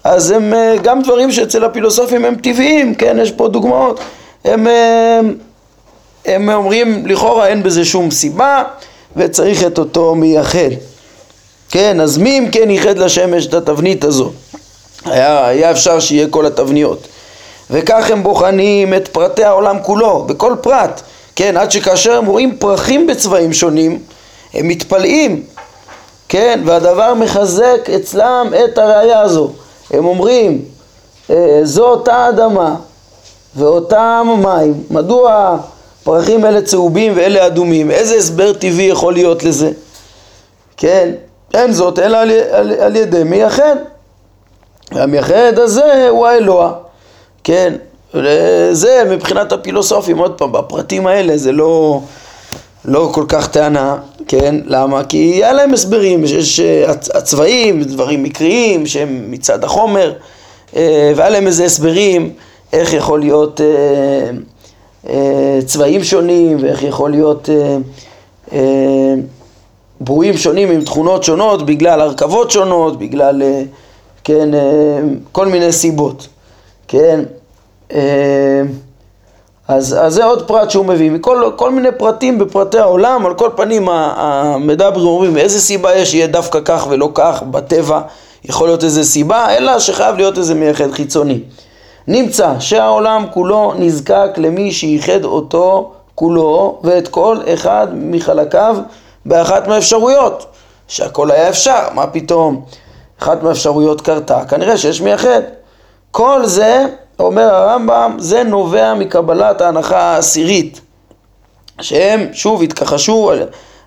אז 0.04 0.32
הם 0.32 0.54
אה, 0.54 0.76
גם 0.84 1.02
דברים 1.02 1.32
שאצל 1.32 1.64
הפילוסופים 1.64 2.26
הם 2.26 2.36
טבעיים, 2.36 2.96
כן, 2.96 3.18
יש 3.22 3.32
פה 3.32 3.48
דוגמאות. 3.48 4.00
הם... 4.46 4.68
הם 6.26 6.50
אומרים 6.50 7.06
לכאורה 7.06 7.48
אין 7.48 7.64
בזה 7.64 7.86
שום 7.86 8.12
סיבה 8.12 8.64
וצריך 9.16 9.64
את 9.64 9.80
אותו 9.80 10.16
מייחד. 10.16 10.70
כן, 11.70 12.00
אז 12.00 12.18
מי 12.18 12.40
אם 12.40 12.48
כן 12.52 12.70
ייחד 12.70 12.98
לשמש 12.98 13.46
את 13.46 13.54
התבנית 13.54 14.04
הזו? 14.04 14.32
היה, 15.06 15.48
היה 15.48 15.72
אפשר 15.72 16.00
שיהיה 16.00 16.28
כל 16.28 16.46
התבניות. 16.46 17.08
וכך 17.70 18.12
הם 18.12 18.24
בוחנים 18.24 18.94
את 18.94 19.08
פרטי 19.08 19.44
העולם 19.44 19.78
כולו, 19.84 20.24
בכל 20.24 20.56
פרט, 20.62 21.02
כן, 21.42 21.58
עד 21.58 21.72
שכאשר 21.72 22.18
הם 22.18 22.26
רואים 22.26 22.58
פרחים 22.58 23.08
בצבעים 23.08 23.54
שונים, 23.54 24.00
הם 24.54 24.68
מתפלאים, 24.68 25.44
כן, 26.30 26.62
והדבר 26.66 27.14
מחזק 27.14 27.90
אצלם 27.96 28.54
את 28.66 28.78
הראייה 28.78 29.22
הזו. 29.22 29.52
הם 29.92 30.06
אומרים, 30.06 30.66
אה, 31.30 31.60
זו 31.64 31.88
אותה 31.88 32.30
אדמה 32.30 32.76
ואותם 33.56 34.28
מים, 34.44 34.84
מדוע 34.90 35.58
פרחים 36.04 36.46
אלה 36.46 36.62
צהובים 36.62 37.14
ואלה 37.16 37.48
אדומים, 37.48 37.92
איזה 37.92 38.16
הסבר 38.16 38.54
טבעי 38.54 38.86
יכול 38.86 39.14
להיות 39.14 39.44
לזה? 39.44 39.72
כן, 40.78 41.12
אין 41.54 41.74
זאת 41.74 42.00
אלא 42.00 42.18
על, 42.18 42.32
על, 42.52 42.72
על 42.72 42.96
ידי 42.96 43.24
מייחד. 43.24 43.76
והמייחד 44.92 45.60
הזה 45.60 46.08
הוא 46.10 46.28
האלוה, 46.28 46.74
כן, 47.44 47.74
זה 48.72 49.04
מבחינת 49.12 49.52
הפילוסופים, 49.52 50.18
עוד 50.18 50.32
פעם, 50.32 50.52
בפרטים 50.52 51.08
האלה 51.08 51.38
זה 51.38 51.52
לא, 51.52 52.02
לא 52.86 53.10
כל 53.14 53.26
כך 53.28 53.48
טענה, 53.48 53.98
כן, 54.28 54.56
למה? 54.66 55.04
כי 55.04 55.18
היה 55.18 55.54
להם 55.54 55.74
הסברים, 55.74 56.24
יש 56.24 56.60
הצבעים, 57.14 57.84
דברים 57.84 58.24
מקריים 58.24 58.86
שהם 58.88 59.32
מצד 59.32 59.64
החומר, 59.64 60.14
אה, 60.76 61.12
והיה 61.16 61.30
להם 61.30 61.48
איזה 61.48 61.66
הסברים 61.66 62.34
איך 62.74 62.94
יכול 62.94 63.20
להיות 63.20 63.62
אה, 63.62 64.30
אה, 65.10 65.60
צבעים 65.66 66.04
שונים 66.04 66.58
ואיך 66.62 66.84
יכול 66.84 67.12
להיות 67.12 67.50
ברואים 70.02 70.38
שונים 70.38 70.72
עם 70.72 70.82
תכונות 70.84 71.24
שונות 71.24 71.66
בגלל 71.66 72.02
הרכבות 72.02 72.52
שונות, 72.52 73.00
בגלל 73.00 73.42
כן, 74.24 74.50
כל 75.32 75.46
מיני 75.46 75.72
סיבות, 75.72 76.28
כן, 76.88 77.20
אז, 79.68 79.98
אז 80.00 80.14
זה 80.14 80.26
עוד 80.26 80.48
פרט 80.48 80.70
שהוא 80.70 80.86
מביא, 80.86 81.12
מכל 81.12 81.52
כל 81.56 81.72
מיני 81.72 81.90
פרטים 81.98 82.40
בפרטי 82.40 82.80
העולם, 82.80 83.26
על 83.26 83.34
כל 83.34 83.50
פנים 83.56 83.90
המדברים 83.90 85.06
אומרים 85.06 85.38
איזה 85.38 85.60
סיבה 85.60 85.96
יש 85.96 86.12
שיהיה 86.12 86.28
דווקא 86.28 86.60
כך 86.66 86.88
ולא 86.90 87.10
כך 87.14 87.44
בטבע, 87.44 88.02
יכול 88.44 88.68
להיות 88.68 88.84
איזה 88.84 89.04
סיבה, 89.04 89.58
אלא 89.58 89.80
שחייב 89.80 90.16
להיות 90.16 90.38
איזה 90.38 90.56
מייחד 90.56 90.92
חיצוני. 90.92 91.40
נמצא 92.08 92.60
שהעולם 92.60 93.26
כולו 93.34 93.74
נזקק 93.78 94.30
למי 94.38 94.72
שייחד 94.72 95.24
אותו 95.24 95.92
כולו 96.16 96.80
ואת 96.84 97.08
כל 97.08 97.38
אחד 97.54 97.88
מחלקיו 97.94 98.78
באחת 99.26 99.68
מהאפשרויות 99.68 100.46
שהכל 100.88 101.32
היה 101.32 101.50
אפשר, 101.50 101.80
מה 101.94 102.08
פתאום? 102.08 102.62
אחת 103.22 103.44
מהאפשרויות 103.44 104.02
קרתה, 104.02 104.46
כנראה 104.46 104.78
שיש 104.78 105.02
מייחד. 105.02 105.42
כל 106.12 106.46
זה, 106.46 106.86
אומר 107.20 107.54
הרמב"ם, 107.56 108.16
זה 108.20 108.44
נובע 108.44 108.94
מקבלת 108.94 109.62
ההנחה 109.62 110.00
העשירית 110.00 110.82
שהם 111.82 112.28
שוב 112.34 112.62
התכחשו 112.62 113.32
על, 113.32 113.44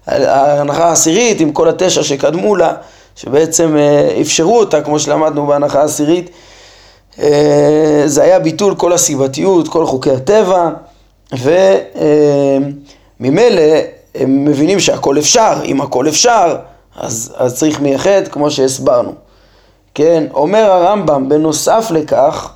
על 0.07 0.25
ההנחה 0.25 0.85
העשירית 0.89 1.41
עם 1.41 1.53
כל 1.53 1.69
התשע 1.69 2.03
שקדמו 2.03 2.57
לה 2.57 2.75
שבעצם 3.17 3.77
אה, 3.77 4.21
אפשרו 4.21 4.59
אותה 4.59 4.81
כמו 4.81 4.99
שלמדנו 4.99 5.47
בהנחה 5.47 5.81
העשירית 5.81 6.31
אה, 7.23 8.03
זה 8.07 8.23
היה 8.23 8.39
ביטול 8.39 8.75
כל 8.75 8.93
הסיבתיות, 8.93 9.69
כל 9.69 9.87
חוקי 9.87 10.11
הטבע, 10.11 10.71
וממילא 13.21 13.63
הם 14.15 14.45
מבינים 14.45 14.81
שהכל 14.81 15.19
אפשר, 15.19 15.61
אם 15.65 15.81
הכל 15.81 16.09
אפשר, 16.09 16.57
אז, 16.97 17.35
אז 17.37 17.59
צריך 17.59 17.81
מייחד, 17.81 18.29
כמו 18.31 18.51
שהסברנו. 18.51 19.13
כן, 19.95 20.25
אומר 20.35 20.71
הרמב"ם, 20.71 21.29
בנוסף 21.29 21.91
לכך, 21.91 22.53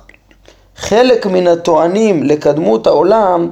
חלק 0.79 1.25
מן 1.25 1.47
הטוענים 1.47 2.23
לקדמות 2.23 2.87
העולם 2.87 3.49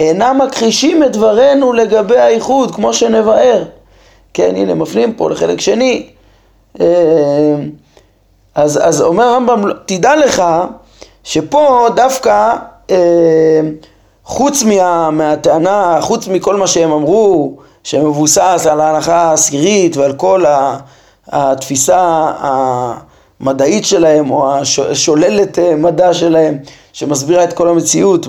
אינם 0.00 0.40
מכחישים 0.46 1.02
את 1.02 1.12
דברנו 1.12 1.72
לגבי 1.72 2.18
האיחוד, 2.18 2.74
כמו 2.74 2.94
שנבער. 2.94 3.64
כן, 4.34 4.56
הנה, 4.56 4.74
מפנים 4.74 5.12
פה 5.12 5.30
לחלק 5.30 5.60
שני. 5.60 6.06
אה, 6.80 6.86
אז, 8.54 8.80
אז 8.82 9.02
אומר 9.02 9.24
הרמב"ם, 9.24 9.62
תדע 9.86 10.16
לך 10.16 10.42
שפה 11.24 11.86
דווקא 11.96 12.52
אה, 12.90 13.60
חוץ 14.24 14.62
מה, 14.62 15.10
מהטענה, 15.10 15.98
חוץ 16.00 16.28
מכל 16.28 16.56
מה 16.56 16.66
שהם 16.66 16.92
אמרו, 16.92 17.56
שמבוסס 17.82 18.66
על 18.70 18.80
ההנחה 18.80 19.16
העשירית 19.16 19.96
ועל 19.96 20.12
כל 20.12 20.44
התפיסה 21.28 22.32
המדעית 23.44 23.84
שלהם 23.84 24.30
או 24.30 24.54
השוללת 24.90 25.58
אה, 25.58 25.76
מדע 25.76 26.14
שלהם 26.14 26.58
שמסבירה 26.92 27.44
את 27.44 27.52
כל 27.52 27.68
המציאות 27.68 28.26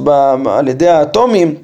על 0.49 0.67
ידי 0.67 0.87
האטומים 0.87 1.55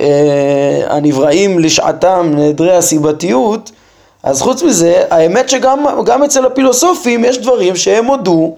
אה, 0.00 0.84
הנבראים 0.88 1.58
לשעתם 1.58 2.32
נעדרי 2.34 2.76
הסיבתיות 2.76 3.70
אז 4.22 4.42
חוץ 4.42 4.62
מזה, 4.62 5.02
האמת 5.10 5.48
שגם 5.48 6.22
אצל 6.24 6.46
הפילוסופים 6.46 7.24
יש 7.24 7.38
דברים 7.38 7.76
שהם 7.76 8.04
הודו 8.04 8.54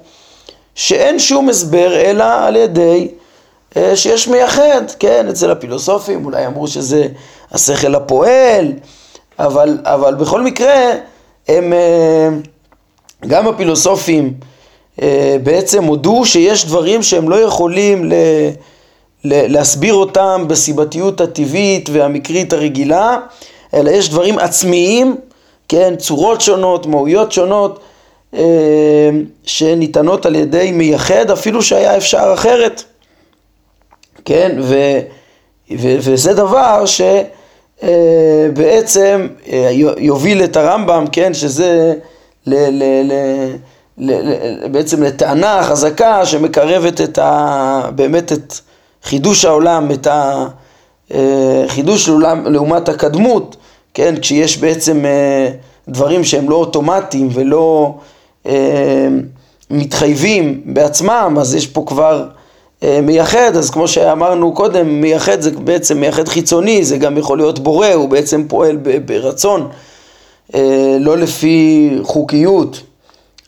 שאין 0.74 1.18
שום 1.18 1.48
הסבר 1.48 2.00
אלא 2.00 2.24
על 2.24 2.56
ידי 2.56 3.08
אה, 3.76 3.96
שיש 3.96 4.28
מייחד, 4.28 4.82
כן, 4.98 5.28
אצל 5.28 5.50
הפילוסופים 5.50 6.24
אולי 6.24 6.46
אמרו 6.46 6.68
שזה 6.68 7.06
השכל 7.52 7.94
הפועל, 7.94 8.72
אבל, 9.38 9.78
אבל 9.82 10.14
בכל 10.14 10.42
מקרה 10.42 10.74
הם, 11.48 11.72
גם 13.26 13.48
הפילוסופים 13.48 14.34
אה, 15.02 15.36
בעצם 15.42 15.84
הודו 15.84 16.24
שיש 16.24 16.66
דברים 16.66 17.02
שהם 17.02 17.28
לא 17.28 17.36
יכולים 17.36 18.04
ל, 18.04 18.12
להסביר 19.24 19.94
אותם 19.94 20.44
בסיבתיות 20.48 21.20
הטבעית 21.20 21.88
והמקרית 21.92 22.52
הרגילה, 22.52 23.18
אלא 23.74 23.90
יש 23.90 24.08
דברים 24.08 24.38
עצמיים 24.38 25.16
כן, 25.68 25.94
צורות 25.98 26.40
שונות, 26.40 26.86
מהויות 26.86 27.32
שונות, 27.32 27.80
אה, 28.34 29.10
שניתנות 29.44 30.26
על 30.26 30.34
ידי 30.34 30.72
מייחד 30.72 31.30
אפילו 31.30 31.62
שהיה 31.62 31.96
אפשר 31.96 32.30
אחרת, 32.34 32.82
כן, 34.24 34.56
ו, 34.60 34.74
ו, 35.70 35.96
וזה 36.00 36.34
דבר 36.34 36.84
שבעצם 37.82 39.26
אה, 39.52 39.70
יוביל 39.98 40.44
את 40.44 40.56
הרמב"ם, 40.56 41.04
כן, 41.12 41.34
שזה 41.34 41.94
ל, 42.46 42.54
ל, 42.54 42.82
ל, 42.82 43.12
ל, 43.98 44.12
ל, 44.12 44.68
בעצם 44.68 45.02
לטענה 45.02 45.62
חזקה 45.62 46.26
שמקרבת 46.26 47.00
את 47.00 47.18
ה, 47.18 47.90
באמת 47.94 48.32
את 48.32 48.54
חידוש 49.02 49.44
העולם, 49.44 49.90
את 49.90 50.08
החידוש 51.10 52.08
לעולם, 52.08 52.52
לעומת 52.52 52.88
הקדמות, 52.88 53.56
כן, 53.94 54.14
כשיש 54.20 54.58
בעצם 54.58 55.04
דברים 55.88 56.24
שהם 56.24 56.50
לא 56.50 56.56
אוטומטיים 56.56 57.28
ולא 57.32 57.94
מתחייבים 59.70 60.60
בעצמם, 60.64 61.36
אז 61.40 61.54
יש 61.54 61.66
פה 61.66 61.84
כבר 61.86 62.26
אה, 62.82 63.00
מייחד, 63.02 63.56
אז 63.56 63.70
כמו 63.70 63.88
שאמרנו 63.88 64.54
קודם, 64.54 65.00
מייחד 65.00 65.40
זה 65.40 65.50
בעצם 65.50 66.00
מייחד 66.00 66.28
חיצוני, 66.28 66.84
זה 66.84 66.96
גם 66.96 67.18
יכול 67.18 67.38
להיות 67.38 67.58
בורא, 67.58 67.92
הוא 67.92 68.08
בעצם 68.08 68.44
פועל 68.48 68.76
ברצון, 69.04 69.60
אה, 69.60 69.66
לא 71.00 71.18
לפי 71.18 71.90
חוקיות, 72.02 72.82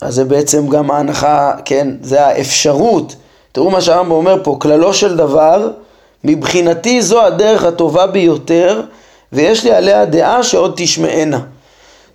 אז 0.00 0.14
זה 0.14 0.24
בעצם 0.24 0.68
גם 0.68 0.90
ההנחה, 0.90 1.52
כן, 1.64 1.88
זה 2.00 2.26
האפשרות. 2.26 3.16
תראו 3.52 3.70
מה 3.70 3.80
שהרמב"ם 3.80 4.12
אומר 4.12 4.44
פה, 4.44 4.56
כללו 4.60 4.94
של 4.94 5.16
דבר, 5.16 5.70
מבחינתי 6.24 7.02
זו 7.02 7.22
הדרך 7.22 7.64
הטובה 7.64 8.06
ביותר, 8.06 8.82
ויש 9.32 9.64
לי 9.64 9.72
עליה 9.72 10.04
דעה 10.04 10.42
שעוד 10.42 10.72
תשמענה. 10.76 11.40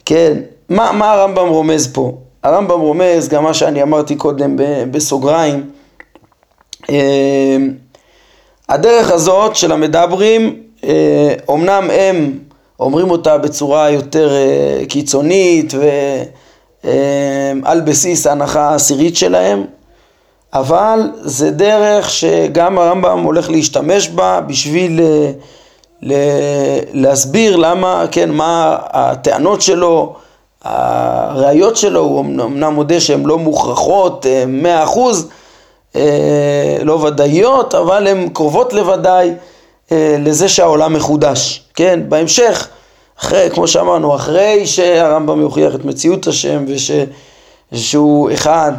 כן, 0.06 0.38
מה, 0.70 0.92
מה 0.92 1.12
הרמב"ם 1.12 1.48
רומז 1.48 1.88
פה? 1.94 2.12
הרמב"ם 2.44 2.80
רומז 2.80 3.30
גם 3.30 3.44
מה 3.44 3.54
שאני 3.54 3.82
אמרתי 3.84 4.16
קודם 4.16 4.56
בסוגריים, 4.92 5.70
אמ, 6.90 7.74
הדרך 8.70 9.12
הזאת 9.12 9.56
של 9.56 9.72
המדברים, 9.72 10.63
אומנם 11.48 11.92
אה, 11.92 12.10
הם 12.10 12.40
אומרים 12.84 13.12
אותה 13.12 13.38
בצורה 13.38 13.90
יותר 13.90 14.34
אה, 14.34 14.86
קיצונית 14.90 15.74
ועל 16.84 17.80
אה, 17.80 17.84
בסיס 17.86 18.28
ההנחה 18.28 18.62
העשירית 18.62 19.18
שלהם, 19.18 19.66
אבל 20.54 21.12
זה 21.22 21.52
דרך 21.52 22.10
שגם 22.10 22.78
הרמב"ם 22.78 23.24
הולך 23.24 23.50
להשתמש 23.50 24.10
בה 24.10 24.42
בשביל 24.42 25.00
להסביר 26.94 27.56
למה, 27.56 28.06
כן, 28.12 28.32
מה 28.32 28.78
הטענות 28.82 29.62
שלו, 29.62 30.16
הראיות 30.63 31.78
שלו, 31.78 32.00
הוא 32.00 32.20
אמנם 32.22 32.74
מודה 32.74 33.00
שהן 33.00 33.24
לא 33.24 33.38
מוכרחות 33.38 34.25
מאה 34.48 34.84
אחוז, 34.84 35.30
אה, 35.96 36.78
לא 36.82 36.94
ודאיות, 36.94 37.75
אבל 37.75 38.08
הן 38.08 38.30
קרובות 38.30 38.74
לוודאי. 38.74 39.30
אה, 39.30 39.36
לזה 40.20 40.50
שהעולם 40.50 40.94
מחודש, 40.94 41.64
כן? 41.76 42.00
בהמשך, 42.10 42.68
אחרי, 43.20 43.50
כמו 43.54 43.68
שאמרנו, 43.68 44.16
אחרי 44.16 44.68
שהרמב"ם 44.68 45.42
יוכיח 45.42 45.76
את 45.76 45.86
מציאות 45.86 46.28
השם 46.28 46.66
ושהוא 47.72 48.32
אחד 48.34 48.72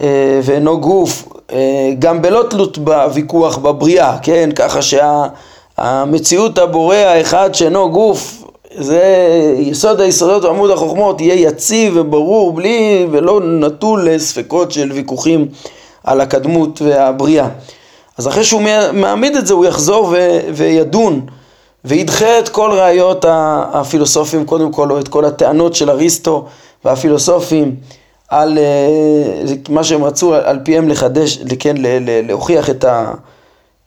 אה, 0.00 0.40
ואינו 0.42 0.80
גוף, 0.80 1.28
גם 1.98 2.22
בלא 2.22 2.44
תלות 2.50 2.78
בוויכוח 2.78 3.56
בבריאה, 3.56 4.18
כן? 4.22 4.50
ככה 4.54 4.80
שהמציאות 4.82 6.58
הבורא 6.58 6.96
האחד 6.96 7.54
שאינו 7.54 7.90
גוף 7.90 8.42
זה 8.78 9.02
יסוד 9.58 10.00
היסודות 10.00 10.44
ועמוד 10.44 10.70
החוכמות 10.70 11.20
יהיה 11.20 11.48
יציב 11.48 11.92
וברור 11.96 12.52
בלי 12.52 13.06
ולא 13.10 13.40
נטול 13.40 14.10
לספקות 14.10 14.72
של 14.72 14.92
ויכוחים 14.92 15.48
על 16.04 16.20
הקדמות 16.20 16.82
והבריאה. 16.82 17.48
אז 18.18 18.28
אחרי 18.28 18.44
שהוא 18.44 18.62
מעמיד 18.92 19.36
את 19.36 19.46
זה 19.46 19.54
הוא 19.54 19.66
יחזור 19.66 20.04
ו- 20.12 20.40
וידון 20.54 21.26
וידחה 21.84 22.38
את 22.38 22.48
כל 22.48 22.70
ראיות 22.72 23.24
הפילוסופים 23.72 24.44
קודם 24.44 24.72
כל 24.72 24.90
או 24.90 25.00
את 25.00 25.08
כל 25.08 25.24
הטענות 25.24 25.74
של 25.74 25.90
אריסטו 25.90 26.46
והפילוסופים 26.84 27.76
על 28.28 28.58
uh, 28.58 29.72
מה 29.72 29.84
שהם 29.84 30.04
רצו 30.04 30.34
על 30.34 30.58
פיהם 30.64 30.88
לחדש, 30.88 31.38
כן, 31.58 31.76
להוכיח 32.28 32.70
את, 32.70 32.84
ה, 32.84 33.12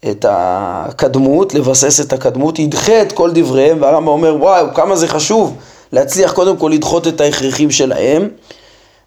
את 0.09 0.25
הקדמות, 0.29 1.53
לבסס 1.53 2.01
את 2.01 2.13
הקדמות, 2.13 2.59
ידחה 2.59 3.01
את 3.01 3.11
כל 3.11 3.31
דבריהם 3.33 3.81
והרמב"ם 3.81 4.07
אומר 4.07 4.35
וואו 4.39 4.73
כמה 4.73 4.95
זה 4.95 5.07
חשוב 5.07 5.55
להצליח 5.91 6.33
קודם 6.33 6.57
כל 6.57 6.71
לדחות 6.73 7.07
את 7.07 7.21
ההכרחים 7.21 7.71
שלהם 7.71 8.29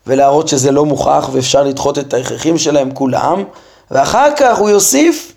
ולהראות 0.06 0.48
שזה 0.48 0.72
לא 0.72 0.84
מוכח 0.84 1.28
ואפשר 1.32 1.62
לדחות 1.62 1.98
את 1.98 2.14
ההכרחים 2.14 2.58
שלהם 2.58 2.90
כולם, 2.94 3.42
ואחר 3.92 4.28
כך 4.36 4.58
הוא 4.58 4.70
יוסיף 4.70 5.32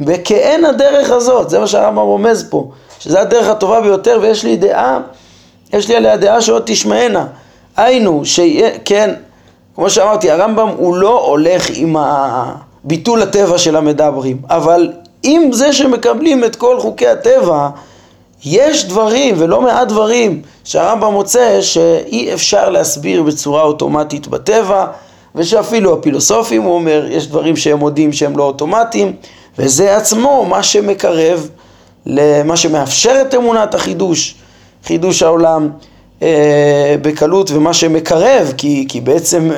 בכאין 0.00 0.64
הדרך 0.64 1.10
הזאת, 1.10 1.50
זה 1.50 1.58
מה 1.58 1.66
שהרמב"ם 1.66 1.98
רומז 1.98 2.46
פה, 2.50 2.70
שזה 2.98 3.20
הדרך 3.20 3.48
הטובה 3.48 3.80
ביותר 3.80 4.18
ויש 4.22 4.44
לי 4.44 4.56
דעה, 4.56 4.98
יש 5.72 5.88
לי 5.88 5.96
עליה 5.96 6.16
דעה 6.16 6.40
שעוד 6.40 6.62
תשמענה. 6.66 7.26
היינו, 7.76 8.24
שכן, 8.24 9.14
כמו 9.74 9.90
שאמרתי, 9.90 10.30
הרמב"ם 10.30 10.68
הוא 10.68 10.96
לא 10.96 11.24
הולך 11.24 11.66
עם 11.74 11.96
ביטול 12.84 13.22
הטבע 13.22 13.58
של 13.58 13.76
המדברים, 13.76 14.38
אבל 14.50 14.92
עם 15.22 15.52
זה 15.52 15.72
שמקבלים 15.72 16.44
את 16.44 16.56
כל 16.56 16.80
חוקי 16.80 17.08
הטבע, 17.08 17.68
יש 18.44 18.84
דברים, 18.84 19.34
ולא 19.38 19.60
מעט 19.60 19.88
דברים, 19.88 20.42
שהרמב"ם 20.64 21.12
מוצא 21.12 21.60
שאי 21.60 22.34
אפשר 22.34 22.70
להסביר 22.70 23.22
בצורה 23.22 23.62
אוטומטית 23.62 24.28
בטבע, 24.28 24.86
ושאפילו 25.34 25.94
הפילוסופים, 25.94 26.62
הוא 26.62 26.74
אומר, 26.74 27.06
יש 27.10 27.26
דברים 27.26 27.56
שהם 27.56 27.78
מודים 27.78 28.12
שהם 28.12 28.36
לא 28.36 28.42
אוטומטיים, 28.42 29.12
וזה 29.58 29.96
עצמו 29.96 30.44
מה 30.48 30.62
שמקרב 30.62 31.48
למה 32.06 32.56
שמאפשר 32.56 33.22
את 33.28 33.34
אמונת 33.34 33.74
החידוש, 33.74 34.34
חידוש 34.84 35.22
העולם 35.22 35.70
אה, 36.22 36.96
בקלות, 37.02 37.50
ומה 37.50 37.74
שמקרב, 37.74 38.52
כי, 38.56 38.86
כי 38.88 39.00
בעצם 39.00 39.50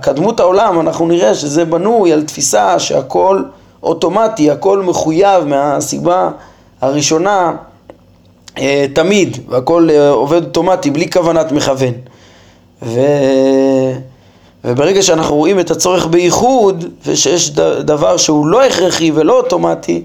קדמות 0.00 0.40
העולם, 0.40 0.80
אנחנו 0.80 1.06
נראה 1.06 1.34
שזה 1.34 1.64
בנוי 1.64 2.12
על 2.12 2.22
תפיסה 2.22 2.78
שהכל 2.78 3.42
אוטומטי, 3.82 4.50
הכל 4.50 4.82
מחויב 4.82 5.44
מהסיבה 5.44 6.30
הראשונה 6.80 7.52
אה, 8.58 8.86
תמיד, 8.92 9.36
והכל 9.48 9.88
אה, 9.90 10.08
עובד 10.08 10.44
אוטומטי, 10.44 10.90
בלי 10.90 11.10
כוונת 11.10 11.52
מכוון. 11.52 11.92
ו... 12.82 13.00
וברגע 14.64 15.02
שאנחנו 15.02 15.36
רואים 15.36 15.60
את 15.60 15.70
הצורך 15.70 16.06
בייחוד, 16.06 16.84
ושיש 17.06 17.50
דבר 17.80 18.16
שהוא 18.16 18.46
לא 18.46 18.64
הכרחי 18.64 19.10
ולא 19.14 19.38
אוטומטי, 19.38 20.02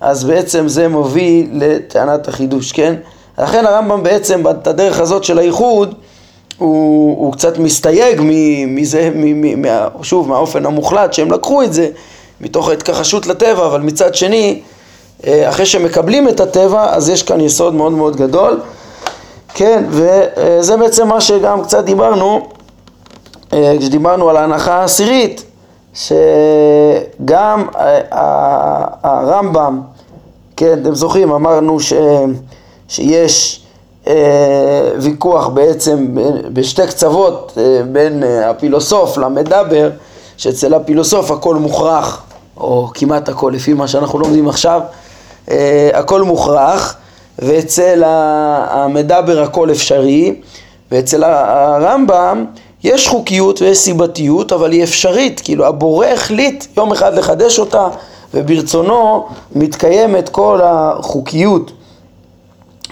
אז 0.00 0.24
בעצם 0.24 0.68
זה 0.68 0.88
מוביל 0.88 1.48
לטענת 1.52 2.28
החידוש, 2.28 2.72
כן? 2.72 2.94
לכן 3.38 3.66
הרמב"ם 3.66 4.02
בעצם 4.02 4.42
בדרך 4.42 5.00
הזאת 5.00 5.24
של 5.24 5.38
הייחוד, 5.38 5.94
הוא, 6.58 7.18
הוא 7.18 7.32
קצת 7.32 7.58
מסתייג 7.58 8.20
מזה, 8.66 9.10
שוב, 10.02 10.28
מהאופן 10.28 10.66
המוחלט 10.66 11.12
שהם 11.12 11.32
לקחו 11.32 11.62
את 11.62 11.72
זה, 11.72 11.88
מתוך 12.40 12.68
ההתכחשות 12.68 13.26
לטבע, 13.26 13.66
אבל 13.66 13.80
מצד 13.80 14.14
שני, 14.14 14.60
אה, 15.26 15.48
אחרי 15.48 15.66
שמקבלים 15.66 16.28
את 16.28 16.40
הטבע, 16.40 16.94
אז 16.94 17.08
יש 17.08 17.22
כאן 17.22 17.40
יסוד 17.40 17.74
מאוד 17.74 17.92
מאוד 17.92 18.16
גדול. 18.16 18.60
כן, 19.54 19.84
וזה 19.90 20.76
בעצם 20.76 21.08
מה 21.08 21.20
שגם 21.20 21.62
קצת 21.62 21.84
דיברנו, 21.84 22.48
כשדיברנו 23.50 24.30
על 24.30 24.36
ההנחה 24.36 24.74
העשירית, 24.74 25.44
שגם 25.94 27.66
אה, 27.76 28.00
הרמב"ם, 29.02 29.80
כן, 30.56 30.78
אתם 30.82 30.94
זוכרים, 30.94 31.32
אמרנו 31.32 31.80
ש, 31.80 31.92
שיש 32.88 33.64
ויכוח 34.98 35.48
בעצם 35.48 36.06
בשתי 36.52 36.86
קצוות 36.86 37.58
בין 37.92 38.22
הפילוסוף 38.22 39.18
למדבר, 39.18 39.90
שאצל 40.36 40.74
הפילוסוף 40.74 41.30
הכל 41.30 41.56
מוכרח, 41.56 42.22
או 42.56 42.90
כמעט 42.94 43.28
הכל 43.28 43.52
לפי 43.54 43.72
מה 43.72 43.88
שאנחנו 43.88 44.18
לומדים 44.18 44.48
עכשיו, 44.48 44.80
אה, 45.50 45.90
הכל 45.94 46.22
מוכרח, 46.22 46.96
ואצל 47.38 48.02
המדבר 48.06 49.42
הכל 49.42 49.70
אפשרי, 49.70 50.34
ואצל 50.92 51.24
הרמב"ם 51.24 52.44
יש 52.84 53.08
חוקיות 53.08 53.62
ויש 53.62 53.78
סיבתיות, 53.78 54.52
אבל 54.52 54.72
היא 54.72 54.84
אפשרית, 54.84 55.40
כאילו 55.40 55.66
הבורא 55.66 56.06
החליט 56.06 56.64
יום 56.76 56.92
אחד 56.92 57.14
לחדש 57.14 57.58
אותה, 57.58 57.88
וברצונו 58.34 59.26
מתקיימת 59.54 60.28
כל 60.28 60.60
החוקיות. 60.62 61.72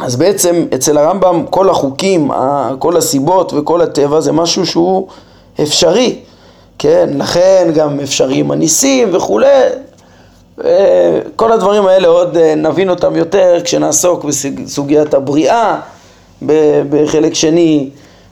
אז 0.02 0.16
בעצם 0.16 0.66
אצל 0.74 0.98
הרמב"ם 0.98 1.44
כל 1.50 1.70
החוקים, 1.70 2.30
כל 2.78 2.96
הסיבות 2.96 3.52
וכל 3.52 3.80
הטבע 3.80 4.20
זה 4.20 4.32
משהו 4.32 4.66
שהוא 4.66 5.08
אפשרי, 5.62 6.18
כן? 6.78 7.08
לכן 7.12 7.70
גם 7.74 8.00
אפשריים 8.00 8.50
הניסים 8.50 9.14
וכולי, 9.14 9.62
כל 11.36 11.52
הדברים 11.52 11.86
האלה 11.86 12.08
עוד 12.08 12.36
אה, 12.36 12.54
נבין 12.54 12.90
אותם 12.90 13.16
יותר 13.16 13.58
כשנעסוק 13.64 14.24
בסוגיית 14.24 15.14
הבריאה 15.14 15.80
בחלק 16.90 17.34
שני 17.34 17.90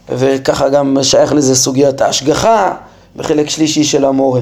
וככה 0.09 0.69
גם 0.69 0.97
שייך 1.03 1.35
לזה 1.35 1.55
סוגיית 1.55 2.01
ההשגחה 2.01 2.75
בחלק 3.17 3.51
שלישי 3.51 3.85
של 3.85 4.05
המורה. 4.05 4.41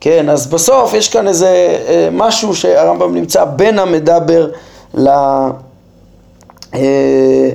כן, 0.00 0.28
אז 0.28 0.46
בסוף 0.46 0.94
יש 0.94 1.08
כאן 1.08 1.28
איזה 1.28 1.78
אה, 1.88 2.08
משהו 2.12 2.54
שהרמב"ם 2.54 3.14
נמצא 3.14 3.44
בין 3.44 3.78
המדבר 3.78 4.50
ל... 4.94 5.08
אה, 6.74 7.50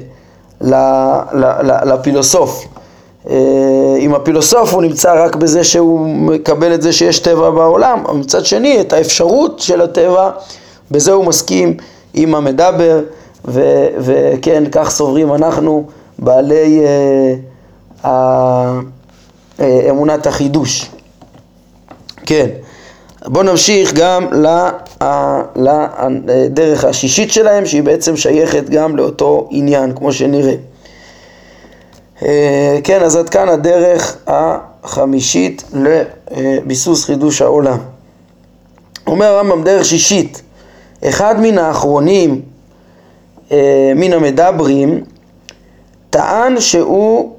לפילוסוף. 1.86 2.66
אם 4.00 4.16
הפילוסוף 4.16 4.74
הוא 4.74 4.82
נמצא 4.82 5.26
רק 5.26 5.36
בזה 5.36 5.64
שהוא 5.64 6.00
מקבל 6.08 6.74
את 6.74 6.82
זה 6.82 6.94
שיש 6.94 7.20
טבע 7.20 7.50
בעולם, 7.50 8.04
מצד 8.14 8.46
שני 8.46 8.82
את 8.82 8.94
האפשרות 8.94 9.60
של 9.60 9.82
הטבע, 9.82 10.30
בזה 10.92 11.12
הוא 11.12 11.26
מסכים 11.26 11.78
עם 12.14 12.36
המדבר, 12.36 13.02
וכן, 13.98 14.64
כך 14.72 14.90
סוברים 14.90 15.34
אנחנו, 15.34 15.86
בעלי 16.20 16.82
אה, 18.06 18.80
אה, 19.60 19.90
אמונת 19.90 20.28
החידוש. 20.28 20.90
כן, 22.26 22.48
בואו 23.26 23.44
נמשיך 23.44 23.94
גם 23.94 24.28
לדרך 26.26 26.86
השישית 26.86 27.32
שלהם, 27.32 27.66
שהיא 27.66 27.84
בעצם 27.84 28.18
שייכת 28.18 28.70
גם 28.70 28.96
לאותו 28.96 29.48
עניין, 29.52 29.96
כמו 29.96 30.14
שנראה. 30.14 30.56
אה, 32.24 32.80
כן, 32.84 33.02
אז 33.04 33.16
עד 33.16 33.30
כאן 33.30 33.50
הדרך 33.50 34.18
החמישית 34.28 35.64
לביסוס 35.74 37.06
חידוש 37.06 37.42
העולם. 37.42 37.78
אומר 39.08 39.26
הרמב"ם 39.26 39.64
דרך 39.64 39.86
שישית, 39.86 40.42
אחד 41.04 41.36
מן 41.40 41.58
האחרונים 41.58 42.42
אה, 43.52 43.92
מן 43.96 44.14
המדברים 44.14 45.04
טען 46.16 46.60
שהוא 46.60 47.36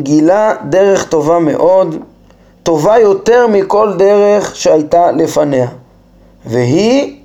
גילה 0.00 0.54
דרך 0.68 1.08
טובה 1.08 1.38
מאוד, 1.38 1.96
טובה 2.62 2.98
יותר 2.98 3.46
מכל 3.46 3.92
דרך 3.98 4.56
שהייתה 4.56 5.10
לפניה, 5.12 5.68
והיא 6.46 7.16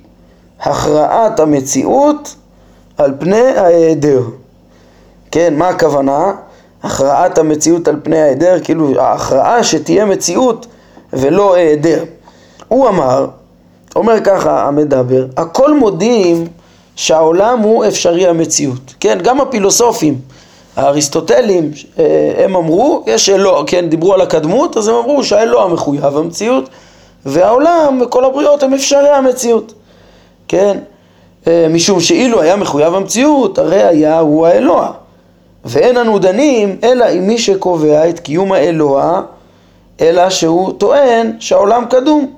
הכרעת 0.60 1.40
המציאות 1.40 2.36
על 2.98 3.14
פני 3.18 3.40
ההיעדר. 3.40 4.22
כן, 5.30 5.54
מה 5.56 5.68
הכוונה? 5.68 6.32
הכרעת 6.82 7.38
המציאות 7.38 7.88
על 7.88 7.96
פני 8.02 8.20
ההיעדר, 8.20 8.60
כאילו 8.64 9.00
ההכרעה 9.00 9.64
שתהיה 9.64 10.04
מציאות 10.04 10.66
ולא 11.12 11.54
היעדר. 11.54 12.04
הוא 12.68 12.88
אמר, 12.88 13.26
אומר 13.96 14.20
ככה 14.24 14.62
המדבר, 14.68 15.26
הכל 15.36 15.78
מודים 15.78 16.46
שהעולם 16.96 17.58
הוא 17.58 17.84
אפשרי 17.84 18.26
המציאות. 18.26 18.94
כן, 19.00 19.18
גם 19.22 19.40
הפילוסופים, 19.40 20.18
האריסטוטלים, 20.76 21.70
אה, 21.98 22.32
הם 22.44 22.56
אמרו, 22.56 23.04
יש 23.06 23.28
אלוה, 23.28 23.62
כן, 23.66 23.88
דיברו 23.88 24.14
על 24.14 24.20
הקדמות, 24.20 24.76
אז 24.76 24.88
הם 24.88 24.94
אמרו 24.94 25.24
שהאלוה 25.24 25.68
מחויב 25.68 26.16
המציאות, 26.16 26.68
והעולם 27.26 28.00
וכל 28.02 28.24
הבריות 28.24 28.62
הם 28.62 28.74
אפשרי 28.74 29.08
המציאות. 29.08 29.72
כן, 30.48 30.78
אה, 31.46 31.66
משום 31.70 32.00
שאילו 32.00 32.40
היה 32.40 32.56
מחויב 32.56 32.94
המציאות, 32.94 33.58
הרי 33.58 33.82
היה 33.82 34.18
הוא 34.18 34.46
האלוה. 34.46 34.92
ואין 35.64 35.96
אנו 35.96 36.18
דנים 36.18 36.76
אלא 36.82 37.04
עם 37.04 37.26
מי 37.26 37.38
שקובע 37.38 38.08
את 38.08 38.20
קיום 38.20 38.52
האלוה, 38.52 39.22
אלא 40.00 40.30
שהוא 40.30 40.72
טוען 40.78 41.32
שהעולם 41.40 41.84
קדום. 41.90 42.30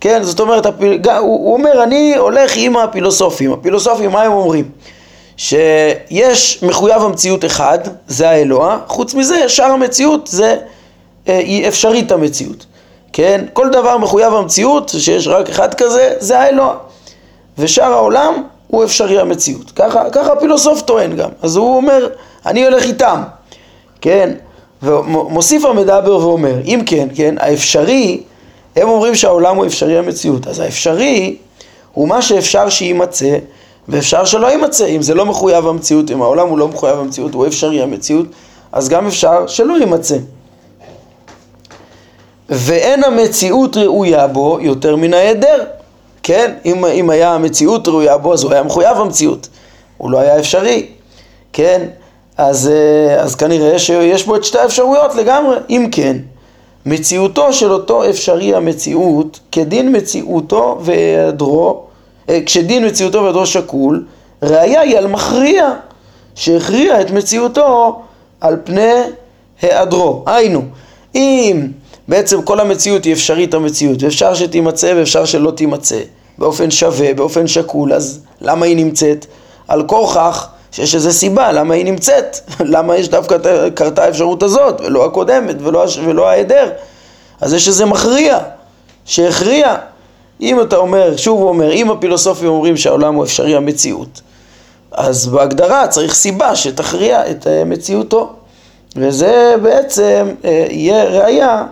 כן, 0.00 0.22
זאת 0.22 0.40
אומרת, 0.40 0.66
הפיל... 0.66 1.00
הוא 1.18 1.52
אומר, 1.52 1.82
אני 1.82 2.16
הולך 2.16 2.52
עם 2.56 2.76
הפילוסופים. 2.76 3.52
הפילוסופים, 3.52 4.10
מה 4.10 4.22
הם 4.22 4.32
אומרים? 4.32 4.64
שיש 5.36 6.62
מחויב 6.62 7.02
המציאות 7.02 7.44
אחד, 7.44 7.78
זה 8.06 8.30
האלוה, 8.30 8.78
חוץ 8.86 9.14
מזה, 9.14 9.48
שאר 9.48 9.64
המציאות 9.64 10.26
זה, 10.26 10.56
אה, 11.28 11.38
היא 11.38 11.68
אפשרית 11.68 12.12
המציאות. 12.12 12.66
כן? 13.12 13.44
כל 13.52 13.70
דבר 13.70 13.98
מחויב 13.98 14.34
המציאות, 14.34 14.92
שיש 14.98 15.28
רק 15.28 15.48
אחד 15.48 15.74
כזה, 15.74 16.14
זה 16.18 16.40
האלוה. 16.40 16.76
ושאר 17.58 17.92
העולם 17.92 18.42
הוא 18.66 18.84
אפשרי 18.84 19.20
המציאות. 19.20 19.70
ככה, 19.70 20.10
ככה 20.10 20.32
הפילוסוף 20.32 20.82
טוען 20.82 21.16
גם. 21.16 21.30
אז 21.42 21.56
הוא 21.56 21.76
אומר, 21.76 22.08
אני 22.46 22.64
הולך 22.64 22.84
איתם, 22.84 23.22
כן? 24.00 24.30
ומוסיף 24.82 25.64
המדבר 25.64 26.16
ואומר, 26.16 26.54
אם 26.64 26.80
כן, 26.86 27.08
כן, 27.14 27.34
האפשרי, 27.38 28.20
הם 28.76 28.88
אומרים 28.88 29.14
שהעולם 29.14 29.56
הוא 29.56 29.66
אפשרי 29.66 29.98
המציאות, 29.98 30.46
אז 30.46 30.60
האפשרי 30.60 31.36
הוא 31.92 32.08
מה 32.08 32.22
שאפשר 32.22 32.68
שיימצא 32.68 33.38
ואפשר 33.88 34.24
שלא 34.24 34.46
יימצא, 34.46 34.86
אם 34.86 35.02
זה 35.02 35.14
לא 35.14 35.26
מחויב 35.26 35.66
המציאות, 35.66 36.10
אם 36.10 36.22
העולם 36.22 36.48
הוא 36.48 36.58
לא 36.58 36.68
מחויב 36.68 36.98
המציאות, 36.98 37.34
הוא 37.34 37.46
אפשרי 37.46 37.82
המציאות, 37.82 38.26
אז 38.72 38.88
גם 38.88 39.06
אפשר 39.06 39.46
שלא 39.46 39.74
יימצא. 39.74 40.16
ואין 42.48 43.04
המציאות 43.04 43.76
ראויה 43.76 44.26
בו 44.26 44.58
יותר 44.60 44.96
מן 44.96 45.14
ההיעדר, 45.14 45.64
כן? 46.22 46.54
אם, 46.64 46.84
אם 46.84 47.10
היה 47.10 47.34
המציאות 47.34 47.88
ראויה 47.88 48.18
בו, 48.18 48.32
אז 48.32 48.42
הוא 48.42 48.52
היה 48.52 48.62
מחויב 48.62 48.96
המציאות, 48.96 49.48
הוא 49.98 50.10
לא 50.10 50.18
היה 50.18 50.38
אפשרי, 50.38 50.86
כן? 51.52 51.88
אז, 52.36 52.68
אה, 52.68 53.22
אז 53.22 53.34
כנראה 53.34 53.78
שיש 53.78 54.26
בו 54.26 54.36
את 54.36 54.44
שתי 54.44 54.58
האפשרויות 54.58 55.14
לגמרי. 55.14 55.56
אם 55.70 55.88
כן, 55.92 56.16
מציאותו 56.86 57.52
של 57.52 57.72
אותו 57.72 58.10
אפשרי 58.10 58.54
המציאות 58.54 59.40
כדין 59.52 59.96
מציאותו 59.96 60.78
והיעדרו, 60.82 61.85
כשדין 62.46 62.86
מציאותו 62.86 63.18
והיעדרו 63.20 63.46
שקול, 63.46 64.04
ראיה 64.42 64.80
היא 64.80 64.98
על 64.98 65.06
מכריע 65.06 65.72
שהכריע 66.34 67.00
את 67.00 67.10
מציאותו 67.10 68.02
על 68.40 68.56
פני 68.64 68.92
היעדרו. 69.62 70.24
היינו, 70.26 70.62
אם 71.14 71.68
בעצם 72.08 72.42
כל 72.42 72.60
המציאות 72.60 73.04
היא 73.04 73.12
אפשרית 73.12 73.54
המציאות, 73.54 74.02
ואפשר 74.02 74.34
שתימצא 74.34 74.92
ואפשר 74.96 75.24
שלא 75.24 75.50
תימצא, 75.50 76.00
באופן 76.38 76.70
שווה, 76.70 77.14
באופן 77.14 77.46
שקול, 77.46 77.92
אז 77.92 78.20
למה 78.40 78.66
היא 78.66 78.76
נמצאת? 78.76 79.26
על 79.68 79.82
כורכך 79.86 80.48
שיש 80.72 80.94
איזו 80.94 81.12
סיבה 81.12 81.52
למה 81.52 81.74
היא 81.74 81.84
נמצאת, 81.84 82.36
למה 82.74 82.96
יש 82.96 83.08
דווקא 83.08 83.36
קרתה 83.74 84.04
האפשרות 84.04 84.42
הזאת 84.42 84.80
ולא 84.80 85.04
הקודמת 85.04 85.56
ולא, 85.58 85.86
ולא 86.04 86.28
ההיעדר. 86.28 86.70
אז 87.40 87.54
יש 87.54 87.68
איזה 87.68 87.86
מכריע 87.86 88.38
שהכריע. 89.04 89.76
אם 90.40 90.60
אתה 90.60 90.76
אומר, 90.76 91.16
שוב 91.16 91.40
הוא 91.40 91.48
אומר, 91.48 91.72
אם 91.72 91.90
הפילוסופים 91.90 92.48
אומרים 92.48 92.76
שהעולם 92.76 93.14
הוא 93.14 93.24
אפשרי 93.24 93.56
המציאות, 93.56 94.20
אז 94.92 95.26
בהגדרה 95.26 95.88
צריך 95.88 96.14
סיבה 96.14 96.56
שתכריע 96.56 97.30
את 97.30 97.46
אה, 97.46 97.64
מציאותו. 97.64 98.32
וזה 98.96 99.54
בעצם 99.62 100.28
אה, 100.44 100.66
יהיה 100.70 101.04
ראייה 101.04 101.64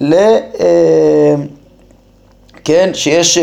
ל... 0.00 0.14
אה, 0.14 1.34
כן, 2.64 2.90
שיש, 2.94 3.38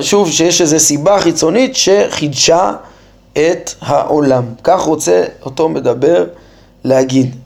שוב, 0.00 0.30
שיש 0.30 0.60
איזו 0.60 0.78
סיבה 0.78 1.20
חיצונית 1.20 1.76
שחידשה 1.76 2.72
את 3.32 3.70
העולם. 3.80 4.44
כך 4.64 4.80
רוצה 4.80 5.24
אותו 5.44 5.68
מדבר 5.68 6.24
להגיד. 6.84 7.36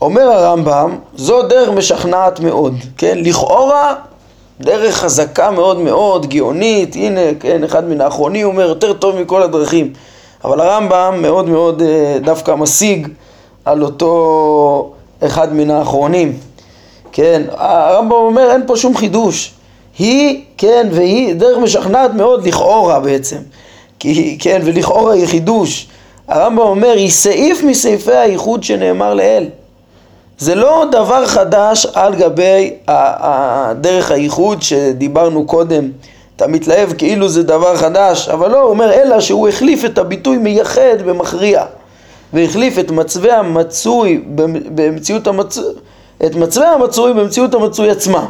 אומר 0.00 0.22
הרמב"ם, 0.22 0.98
זו 1.16 1.42
דרך 1.42 1.68
משכנעת 1.68 2.40
מאוד, 2.40 2.74
כן? 2.96 3.18
לכאורה 3.18 3.94
דרך 4.60 4.94
חזקה 4.94 5.50
מאוד 5.50 5.80
מאוד, 5.80 6.26
גאונית, 6.26 6.94
הנה, 6.94 7.20
כן, 7.40 7.64
אחד 7.64 7.88
מן 7.88 8.00
האחרונים 8.00 8.46
אומר 8.46 8.68
יותר 8.68 8.92
טוב 8.92 9.20
מכל 9.20 9.42
הדרכים. 9.42 9.92
אבל 10.44 10.60
הרמב"ם 10.60 11.18
מאוד 11.22 11.48
מאוד 11.48 11.82
אה, 11.82 12.18
דווקא 12.22 12.54
משיג 12.54 13.08
על 13.64 13.82
אותו 13.82 14.92
אחד 15.20 15.54
מן 15.54 15.70
האחרונים. 15.70 16.38
כן, 17.12 17.42
הרמב"ם 17.50 18.12
אומר 18.12 18.50
אין 18.50 18.62
פה 18.66 18.76
שום 18.76 18.96
חידוש. 18.96 19.52
היא, 19.98 20.44
כן, 20.58 20.88
והיא 20.92 21.34
דרך 21.34 21.58
משכנעת 21.58 22.14
מאוד 22.14 22.46
לכאורה 22.46 23.00
בעצם. 23.00 23.38
כי 23.98 24.36
כן, 24.40 24.62
ולכאורה 24.64 25.12
היא 25.14 25.26
חידוש. 25.26 25.86
הרמב"ם 26.28 26.58
אומר, 26.58 26.92
היא 26.96 27.10
סעיף 27.10 27.62
מסעיפי 27.62 28.12
הייחוד 28.16 28.62
שנאמר 28.62 29.14
לאל. 29.14 29.46
זה 30.38 30.54
לא 30.54 30.84
דבר 30.92 31.26
חדש 31.26 31.86
על 31.94 32.14
גבי 32.14 32.70
דרך 33.80 34.10
הייחוד 34.10 34.62
שדיברנו 34.62 35.46
קודם. 35.46 35.90
אתה 36.36 36.46
מתלהב 36.46 36.92
כאילו 36.92 37.28
זה 37.28 37.42
דבר 37.42 37.76
חדש, 37.76 38.28
אבל 38.28 38.50
לא, 38.50 38.60
הוא 38.60 38.70
אומר, 38.70 38.92
אלא 38.92 39.20
שהוא 39.20 39.48
החליף 39.48 39.84
את 39.84 39.98
הביטוי 39.98 40.38
מייחד 40.38 41.02
במכריע. 41.06 41.64
והחליף 42.32 42.78
את 42.78 42.90
מצווה 42.90 43.38
המצוי 43.38 44.22
במציאות 44.74 45.26
המצוי, 45.26 45.64
את 46.26 46.34
מצווה 46.34 46.72
המצוי 46.72 47.14
במציאות 47.14 47.54
המצוי 47.54 47.90
עצמה. 47.90 48.26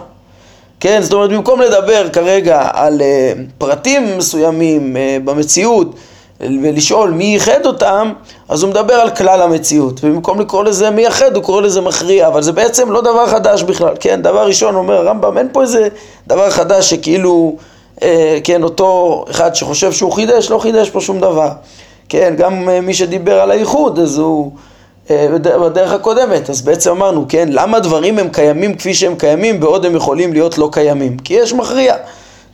כן, 0.80 1.02
זאת 1.02 1.12
אומרת 1.12 1.30
במקום 1.30 1.60
לדבר 1.60 2.08
כרגע 2.08 2.68
על 2.72 3.00
uh, 3.00 3.38
פרטים 3.58 4.18
מסוימים 4.18 4.96
uh, 4.96 5.24
במציאות 5.24 5.94
ולשאול 6.40 7.10
מי 7.10 7.24
ייחד 7.24 7.66
אותם, 7.66 8.12
אז 8.48 8.62
הוא 8.62 8.70
מדבר 8.70 8.94
על 8.94 9.10
כלל 9.10 9.42
המציאות, 9.42 10.00
ובמקום 10.04 10.40
לקרוא 10.40 10.64
לזה 10.64 10.90
מייחד 10.90 11.36
הוא 11.36 11.42
קורא 11.42 11.62
לזה 11.62 11.80
מכריע, 11.80 12.26
אבל 12.26 12.42
זה 12.42 12.52
בעצם 12.52 12.92
לא 12.92 13.00
דבר 13.00 13.26
חדש 13.26 13.62
בכלל, 13.62 13.94
כן, 14.00 14.22
דבר 14.22 14.46
ראשון 14.46 14.74
אומר 14.74 14.94
הרמב"ם, 14.94 15.38
אין 15.38 15.48
פה 15.52 15.62
איזה 15.62 15.88
דבר 16.26 16.50
חדש 16.50 16.90
שכאילו, 16.90 17.56
uh, 17.96 18.02
כן, 18.44 18.62
אותו 18.62 19.24
אחד 19.30 19.54
שחושב 19.54 19.92
שהוא 19.92 20.12
חידש, 20.12 20.50
לא 20.50 20.58
חידש 20.58 20.90
פה 20.90 21.00
שום 21.00 21.20
דבר, 21.20 21.48
כן, 22.08 22.34
גם 22.38 22.68
uh, 22.68 22.80
מי 22.80 22.94
שדיבר 22.94 23.40
על 23.40 23.50
הייחוד, 23.50 23.98
אז 23.98 24.18
הוא... 24.18 24.52
אה, 25.10 25.28
בדרך 25.40 25.92
הקודמת, 25.92 26.50
אז 26.50 26.62
בעצם 26.62 26.90
אמרנו, 26.90 27.24
כן, 27.28 27.48
למה 27.50 27.80
דברים 27.80 28.18
הם 28.18 28.28
קיימים 28.28 28.74
כפי 28.74 28.94
שהם 28.94 29.14
קיימים 29.14 29.60
בעוד 29.60 29.86
הם 29.86 29.96
יכולים 29.96 30.32
להיות 30.32 30.58
לא 30.58 30.68
קיימים? 30.72 31.18
כי 31.18 31.34
יש 31.34 31.52
מכריע, 31.52 31.94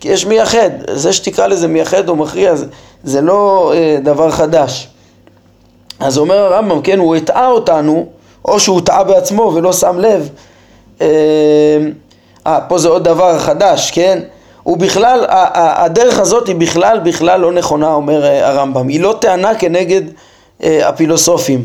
כי 0.02 0.08
יש 0.08 0.26
מייחד, 0.26 0.70
זה 0.94 1.12
שתקרא 1.12 1.46
לזה 1.46 1.68
מייחד 1.68 2.08
או 2.08 2.16
מכריע 2.16 2.54
זה, 2.54 2.66
זה 3.04 3.20
לא 3.20 3.72
אה, 3.74 3.98
דבר 4.02 4.30
חדש. 4.30 4.88
אז 6.00 6.18
אומר 6.18 6.36
הרמב"ם, 6.36 6.82
כן, 6.82 6.98
הוא 6.98 7.16
הטעה 7.16 7.48
אותנו, 7.48 8.06
או 8.44 8.60
שהוא 8.60 8.80
טעה 8.80 9.04
בעצמו 9.04 9.52
ולא 9.54 9.72
שם 9.72 9.98
לב. 9.98 10.28
אה, 11.00 11.06
אה 12.46 12.60
פה 12.68 12.78
זה 12.78 12.88
עוד 12.88 13.04
דבר 13.04 13.38
חדש, 13.38 13.90
כן? 13.90 14.18
הוא 14.62 14.78
בכלל, 14.78 15.26
הדרך 15.54 16.18
הזאת 16.18 16.48
היא 16.48 16.56
בכלל 16.56 17.00
בכלל 17.00 17.40
לא 17.40 17.52
נכונה, 17.52 17.94
אומר 17.94 18.24
אה, 18.24 18.48
הרמב"ם. 18.48 18.88
היא 18.88 19.00
לא 19.00 19.16
טענה 19.20 19.54
כנגד 19.54 20.02
אה, 20.62 20.88
הפילוסופים. 20.88 21.64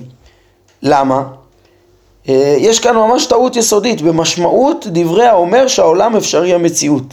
למה? 0.81 1.23
אה, 2.29 2.55
יש 2.57 2.79
כאן 2.79 2.95
ממש 2.95 3.25
טעות 3.25 3.55
יסודית, 3.55 4.01
במשמעות 4.01 4.87
דברי 4.89 5.25
האומר 5.25 5.67
שהעולם 5.67 6.15
אפשרי 6.15 6.53
המציאות. 6.53 7.03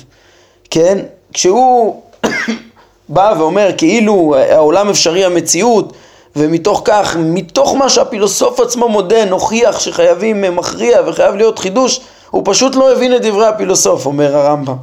כן? 0.71 0.99
כשהוא 1.33 2.03
בא 3.09 3.35
ואומר 3.39 3.71
כאילו 3.77 4.35
העולם 4.37 4.89
אפשרי 4.89 5.25
המציאות 5.25 5.93
ומתוך 6.37 6.83
כך, 6.85 7.17
מתוך 7.21 7.75
מה 7.75 7.89
שהפילוסוף 7.89 8.61
עצמו 8.61 8.89
מודה, 8.89 9.25
נוכיח 9.25 9.79
שחייבים 9.79 10.57
מכריע 10.57 11.01
וחייב 11.07 11.35
להיות 11.35 11.59
חידוש, 11.59 12.01
הוא 12.31 12.43
פשוט 12.45 12.75
לא 12.75 12.93
הבין 12.93 13.17
את 13.17 13.23
דברי 13.23 13.47
הפילוסוף, 13.47 14.07
אומר 14.07 14.37
הרמב"ם. 14.37 14.77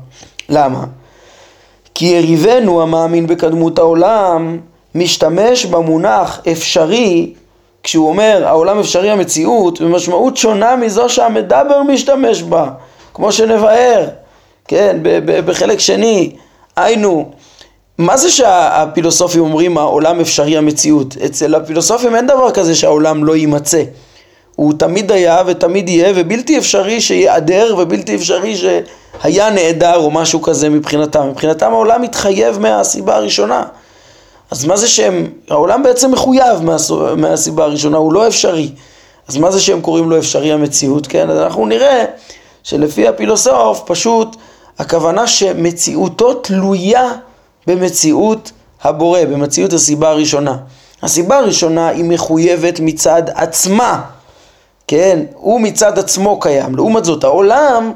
למה? 0.49 0.83
כי 1.95 2.05
יריבנו 2.05 2.81
המאמין 2.81 3.27
בקדמות 3.27 3.79
העולם 3.79 4.59
משתמש 4.95 5.65
במונח 5.65 6.41
אפשרי 6.51 7.33
כשהוא 7.83 8.09
אומר 8.09 8.43
העולם 8.45 8.79
אפשרי 8.79 9.09
המציאות 9.09 9.81
במשמעות 9.81 10.37
שונה 10.37 10.75
מזו 10.75 11.09
שהמדבר 11.09 11.83
משתמש 11.83 12.43
בה 12.43 12.69
כמו 13.13 13.31
שנבהר 13.31 14.07
כן 14.71 14.97
בחלק 15.45 15.79
שני 15.79 16.31
היינו 16.75 17.31
מה 17.97 18.17
זה 18.17 18.31
שהפילוסופים 18.31 19.41
אומרים 19.41 19.77
העולם 19.77 20.19
אפשרי 20.19 20.57
המציאות 20.57 21.17
אצל 21.25 21.55
הפילוסופים 21.55 22.15
אין 22.15 22.27
דבר 22.27 22.51
כזה 22.51 22.75
שהעולם 22.75 23.23
לא 23.23 23.35
יימצא 23.35 23.83
הוא 24.55 24.73
תמיד 24.77 25.11
היה 25.11 25.41
ותמיד 25.45 25.89
יהיה 25.89 26.13
ובלתי 26.15 26.57
אפשרי 26.57 27.01
שייעדר 27.01 27.75
ובלתי 27.77 28.15
אפשרי 28.15 28.55
שהיה 28.55 29.49
נעדר 29.49 29.95
או 29.95 30.11
משהו 30.11 30.41
כזה 30.41 30.69
מבחינתם. 30.69 31.29
מבחינתם 31.29 31.71
העולם 31.71 32.01
מתחייב 32.01 32.59
מהסיבה 32.59 33.15
הראשונה. 33.15 33.63
אז 34.51 34.65
מה 34.65 34.77
זה 34.77 34.87
שהם, 34.87 35.27
העולם 35.49 35.83
בעצם 35.83 36.11
מחויב 36.11 36.61
מה, 36.63 36.75
מהסיבה 37.17 37.63
הראשונה, 37.63 37.97
הוא 37.97 38.13
לא 38.13 38.27
אפשרי. 38.27 38.71
אז 39.27 39.37
מה 39.37 39.51
זה 39.51 39.61
שהם 39.61 39.81
קוראים 39.81 40.09
לו 40.09 40.17
אפשרי 40.17 40.51
המציאות, 40.51 41.07
כן? 41.07 41.29
אז 41.29 41.37
אנחנו 41.37 41.65
נראה 41.65 42.05
שלפי 42.63 43.07
הפילוסוף 43.07 43.81
פשוט 43.85 44.35
הכוונה 44.81 45.27
שמציאותו 45.27 46.33
תלויה 46.33 47.11
במציאות 47.67 48.51
הבורא, 48.83 49.25
במציאות 49.25 49.73
הסיבה 49.73 50.09
הראשונה. 50.09 50.57
הסיבה 51.03 51.37
הראשונה 51.37 51.87
היא 51.87 52.03
מחויבת 52.03 52.79
מצד 52.79 53.23
עצמה. 53.35 54.01
כן, 54.87 55.19
הוא 55.33 55.61
מצד 55.61 55.99
עצמו 55.99 56.39
קיים. 56.39 56.75
לעומת 56.75 57.05
זאת 57.05 57.23
העולם 57.23 57.91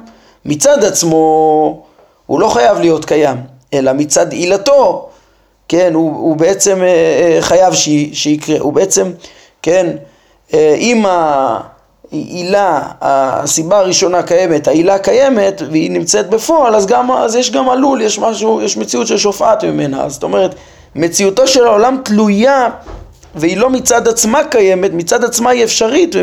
מצד 0.45 0.84
עצמו 0.84 1.84
הוא 2.26 2.39
לא 2.39 2.48
חייב 2.50 2.80
להיות 2.80 3.06
קיים, 3.06 3.38
אלא 3.74 3.93
מצד 3.93 4.32
עילתו, 4.32 5.10
כן, 5.67 5.93
הוא, 5.93 6.15
הוא 6.15 6.36
בעצם 6.36 6.82
אה, 6.82 6.88
אה, 6.88 7.41
חייב 7.41 7.74
שיקרה, 8.13 8.60
הוא 8.60 8.74
בעצם, 8.74 9.12
כן, 9.62 9.95
אה, 10.54 10.76
אם 10.78 11.06
העילה, 12.11 12.81
הסיבה 13.01 13.79
הראשונה 13.79 14.23
קיימת, 14.23 14.67
העילה 14.67 14.99
קיימת 14.99 15.61
והיא 15.71 15.91
נמצאת 15.91 16.29
בפועל, 16.29 16.75
אז, 16.75 16.85
גם, 16.85 17.11
אז 17.11 17.35
יש 17.35 17.51
גם 17.51 17.69
עלול, 17.69 18.01
יש 18.01 18.19
משהו, 18.19 18.61
יש 18.61 18.77
מציאות 18.77 19.07
ששופעת 19.07 19.63
ממנה, 19.63 20.09
זאת 20.09 20.23
אומרת, 20.23 20.55
מציאותו 20.95 21.47
של 21.47 21.65
העולם 21.65 21.97
תלויה 22.03 22.69
והיא 23.35 23.57
לא 23.57 23.69
מצד 23.69 24.07
עצמה 24.07 24.43
קיימת, 24.43 24.91
מצד 24.93 25.23
עצמה 25.23 25.49
היא 25.49 25.63
אפשרית, 25.63 26.15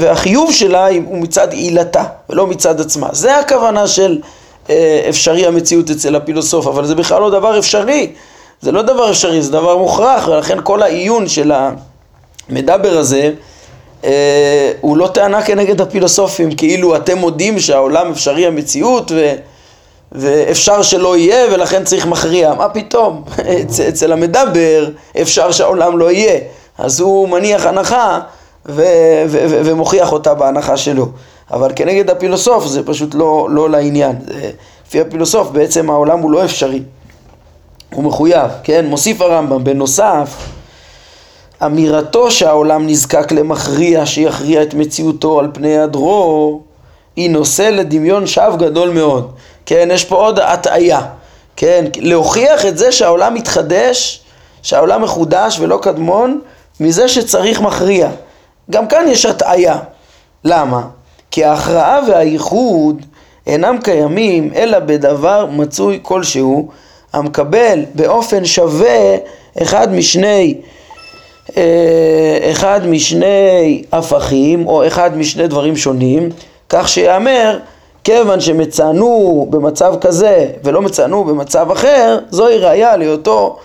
והחיוב 0.00 0.52
שלה 0.52 0.88
הוא 1.06 1.18
מצד 1.18 1.52
עילתה 1.52 2.04
ולא 2.30 2.46
מצד 2.46 2.80
עצמה. 2.80 3.08
זה 3.12 3.38
הכוונה 3.38 3.86
של 3.86 4.18
אה, 4.70 5.06
אפשרי 5.08 5.46
המציאות 5.46 5.90
אצל 5.90 6.16
הפילוסוף, 6.16 6.66
אבל 6.66 6.86
זה 6.86 6.94
בכלל 6.94 7.20
לא 7.20 7.30
דבר 7.30 7.58
אפשרי. 7.58 8.12
זה 8.60 8.72
לא 8.72 8.82
דבר 8.82 9.10
אפשרי, 9.10 9.42
זה 9.42 9.52
דבר 9.52 9.76
מוכרח, 9.76 10.28
ולכן 10.28 10.58
כל 10.62 10.82
העיון 10.82 11.28
של 11.28 11.52
המדבר 12.48 12.98
הזה 12.98 13.30
אה, 14.04 14.72
הוא 14.80 14.96
לא 14.96 15.06
טענה 15.14 15.42
כנגד 15.42 15.80
הפילוסופים, 15.80 16.54
כאילו 16.54 16.96
אתם 16.96 17.18
מודים 17.18 17.58
שהעולם 17.58 18.10
אפשרי 18.10 18.46
המציאות 18.46 19.12
ו... 19.14 19.32
ואפשר 20.12 20.82
שלא 20.82 21.16
יהיה 21.16 21.46
ולכן 21.54 21.84
צריך 21.84 22.06
מכריע. 22.06 22.54
מה 22.54 22.68
פתאום? 22.68 23.24
אצל 23.88 24.12
המדבר 24.12 24.88
אפשר 25.22 25.50
שהעולם 25.50 25.98
לא 25.98 26.10
יהיה. 26.12 26.40
אז 26.78 27.00
הוא 27.00 27.28
מניח 27.28 27.66
הנחה 27.66 28.20
ו- 28.66 28.82
ו- 29.28 29.46
ו- 29.50 29.60
ומוכיח 29.64 30.12
אותה 30.12 30.34
בהנחה 30.34 30.76
שלו. 30.76 31.08
אבל 31.50 31.72
כנגד 31.76 32.10
הפילוסוף 32.10 32.66
זה 32.66 32.86
פשוט 32.86 33.14
לא, 33.14 33.48
לא 33.50 33.70
לעניין. 33.70 34.16
לפי 34.88 35.00
הפילוסוף 35.00 35.50
בעצם 35.50 35.90
העולם 35.90 36.20
הוא 36.20 36.30
לא 36.30 36.44
אפשרי, 36.44 36.82
הוא 37.94 38.04
מחויב, 38.04 38.50
כן? 38.62 38.86
מוסיף 38.86 39.20
הרמב"ם, 39.20 39.64
בנוסף, 39.64 40.28
אמירתו 41.64 42.30
שהעולם 42.30 42.86
נזקק 42.86 43.32
למכריע 43.32 44.06
שיכריע 44.06 44.62
את 44.62 44.74
מציאותו 44.74 45.40
על 45.40 45.48
פני 45.52 45.78
הדרור, 45.78 46.62
היא 47.16 47.30
נושא 47.30 47.62
לדמיון 47.62 48.26
שווא 48.26 48.56
גדול 48.56 48.90
מאוד. 48.90 49.32
כן, 49.66 49.88
יש 49.92 50.04
פה 50.04 50.16
עוד 50.16 50.38
הטעיה. 50.38 51.00
כן, 51.56 51.84
להוכיח 51.96 52.66
את 52.66 52.78
זה 52.78 52.92
שהעולם 52.92 53.34
מתחדש, 53.34 54.20
שהעולם 54.62 55.02
מחודש 55.02 55.58
ולא 55.60 55.78
קדמון, 55.82 56.40
מזה 56.80 57.08
שצריך 57.08 57.60
מכריע. 57.60 58.08
גם 58.70 58.88
כאן 58.88 59.04
יש 59.08 59.26
הטעיה. 59.26 59.78
למה? 60.44 60.82
כי 61.30 61.44
ההכרעה 61.44 62.00
והייחוד 62.08 63.02
אינם 63.46 63.78
קיימים 63.82 64.50
אלא 64.54 64.78
בדבר 64.78 65.46
מצוי 65.46 65.98
כלשהו 66.02 66.68
המקבל 67.12 67.84
באופן 67.94 68.44
שווה 68.44 69.16
אחד 69.62 69.92
משני 69.92 70.54
אחד 72.50 72.80
משני 72.86 73.82
הפכים 73.92 74.66
או 74.66 74.86
אחד 74.86 75.16
משני 75.16 75.46
דברים 75.46 75.76
שונים 75.76 76.28
כך 76.68 76.88
שיאמר 76.88 77.58
כיוון 78.04 78.40
שמצאנו 78.40 79.46
במצב 79.50 79.94
כזה 80.00 80.46
ולא 80.64 80.82
מצאנו 80.82 81.24
במצב 81.24 81.70
אחר 81.70 82.18
זוהי 82.30 82.58
ראיה 82.58 82.96
להיותו 82.96 83.58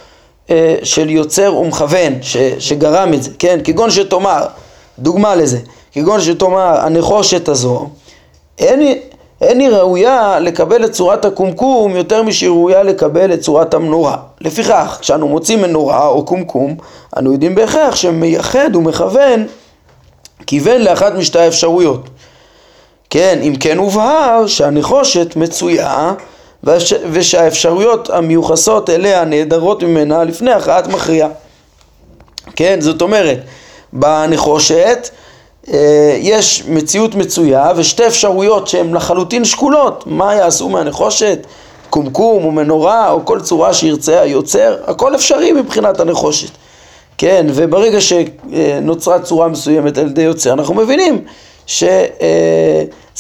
אה, 0.50 0.76
של 0.84 1.10
יוצר 1.10 1.56
ומכוון 1.56 2.14
ש, 2.22 2.38
שגרם 2.60 3.14
את 3.14 3.24
זה, 3.24 3.32
כן? 3.40 3.60
כגון 3.64 3.92
שתאמר 3.92 4.46
דוגמה 5.00 5.36
לזה, 5.36 5.60
כגון 5.92 6.22
שתאמר 6.22 6.80
הנחושת 6.82 7.50
הזו, 7.50 7.90
אין, 8.60 8.98
אין 9.42 9.60
היא 9.60 9.70
ראויה 9.70 10.40
לקבל 10.40 10.86
את 10.86 10.92
צורת 10.92 11.26
הקומקום 11.26 11.96
יותר 11.96 12.24
משהיא 12.24 12.50
ראויה 12.50 12.84
לקבל 12.84 13.34
את 13.34 13.40
צורת 13.40 13.74
המנורה. 13.74 14.18
לפיכך, 14.42 14.98
כשאנו 15.02 15.28
מוצאים 15.28 15.62
מנורה 15.62 16.08
או 16.08 16.26
קומקום, 16.26 16.76
אנו 17.18 17.34
יודעים 17.34 17.56
בהכרח 17.56 17.96
שמייחד 17.96 18.76
ומכוון 18.76 19.46
כיוון 20.48 20.82
לאחת 20.82 21.14
משתי 21.14 21.40
האפשרויות. 21.40 22.10
כן, 23.10 23.40
אם 23.42 23.56
כן 23.60 23.78
הובהר 23.78 24.48
שהנחושת 24.48 25.36
מצויה 25.36 26.14
ושהאפשרויות 27.12 28.10
המיוחסות 28.10 28.90
אליה 28.90 29.26
נעדרות 29.26 29.84
ממנה 29.84 30.24
לפני 30.24 30.52
הכרעת 30.52 30.88
מכריע. 30.88 31.28
כן, 32.56 32.82
זאת 32.82 33.02
אומרת, 33.02 33.40
בנחושת 33.94 35.10
יש 36.20 36.64
מציאות 36.68 37.16
מצויה 37.16 37.72
ושתי 37.76 38.08
אפשרויות 38.08 38.68
שהן 38.68 38.94
לחלוטין 38.94 39.46
שקולות, 39.46 40.04
מה 40.08 40.36
יעשו 40.36 40.70
מהנחושת, 40.70 41.48
קומקום 41.90 42.46
או 42.46 42.52
מנורה 42.52 43.12
או 43.12 43.26
כל 43.26 43.42
צורה 43.42 43.74
שירצה 43.74 44.22
היוצר, 44.22 44.78
הכל 44.86 45.16
אפשרי 45.16 45.52
מבחינת 45.52 46.00
הנחושת, 46.00 46.50
כן, 47.18 47.46
וברגע 47.54 47.98
שנוצרה 48.02 49.20
צורה 49.20 49.48
מסוימת 49.48 49.98
על 49.98 50.08
ידי 50.08 50.22
יוצר 50.22 50.54
אנחנו 50.54 50.74
מבינים 50.74 51.24
שזה 51.66 51.98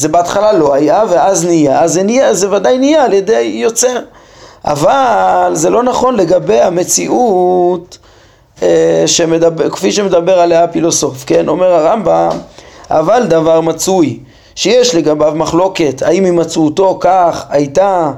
אה, 0.04 0.10
בהתחלה 0.12 0.54
לא 0.54 0.74
היה 0.74 1.04
ואז 1.10 1.46
נהיה, 1.46 1.84
אז 1.84 1.94
זה, 1.94 2.04
נהיה, 2.04 2.34
זה 2.34 2.52
ודאי 2.52 2.78
נהיה 2.78 3.04
על 3.04 3.14
ידי 3.14 3.42
יוצר, 3.42 4.00
אבל 4.66 5.52
זה 5.54 5.70
לא 5.70 5.84
נכון 5.84 6.16
לגבי 6.16 6.60
המציאות 6.60 7.98
אה, 8.04 8.11
שמדבר, 9.06 9.69
כפי 9.69 9.91
שמדבר 9.91 10.39
עליה 10.39 10.63
הפילוסוף, 10.63 11.24
כן? 11.28 11.47
אומר 11.47 11.74
הרמב"ם, 11.74 12.38
אבל 12.89 13.24
דבר 13.28 13.62
מצוי 13.62 14.19
שיש 14.56 14.95
לגביו 14.95 15.34
מחלוקת, 15.36 16.02
האם 16.02 16.26
הימצאותו 16.26 16.97
כך 17.02 17.45
הייתה 17.50 18.12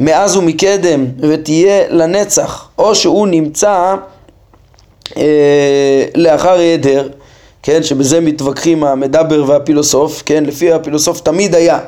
מאז 0.00 0.36
ומקדם 0.36 1.06
ותהיה 1.18 1.88
לנצח, 1.88 2.68
או 2.78 2.94
שהוא 2.94 3.26
נמצא 3.26 3.94
אה, 5.16 6.04
לאחר 6.14 6.58
היעדר, 6.58 7.08
כן? 7.62 7.82
שבזה 7.82 8.20
מתווכחים 8.20 8.84
המדבר 8.84 9.44
והפילוסוף, 9.46 10.22
כן? 10.26 10.44
לפי 10.44 10.72
הפילוסוף 10.72 11.20
תמיד 11.20 11.54
היה, 11.54 11.78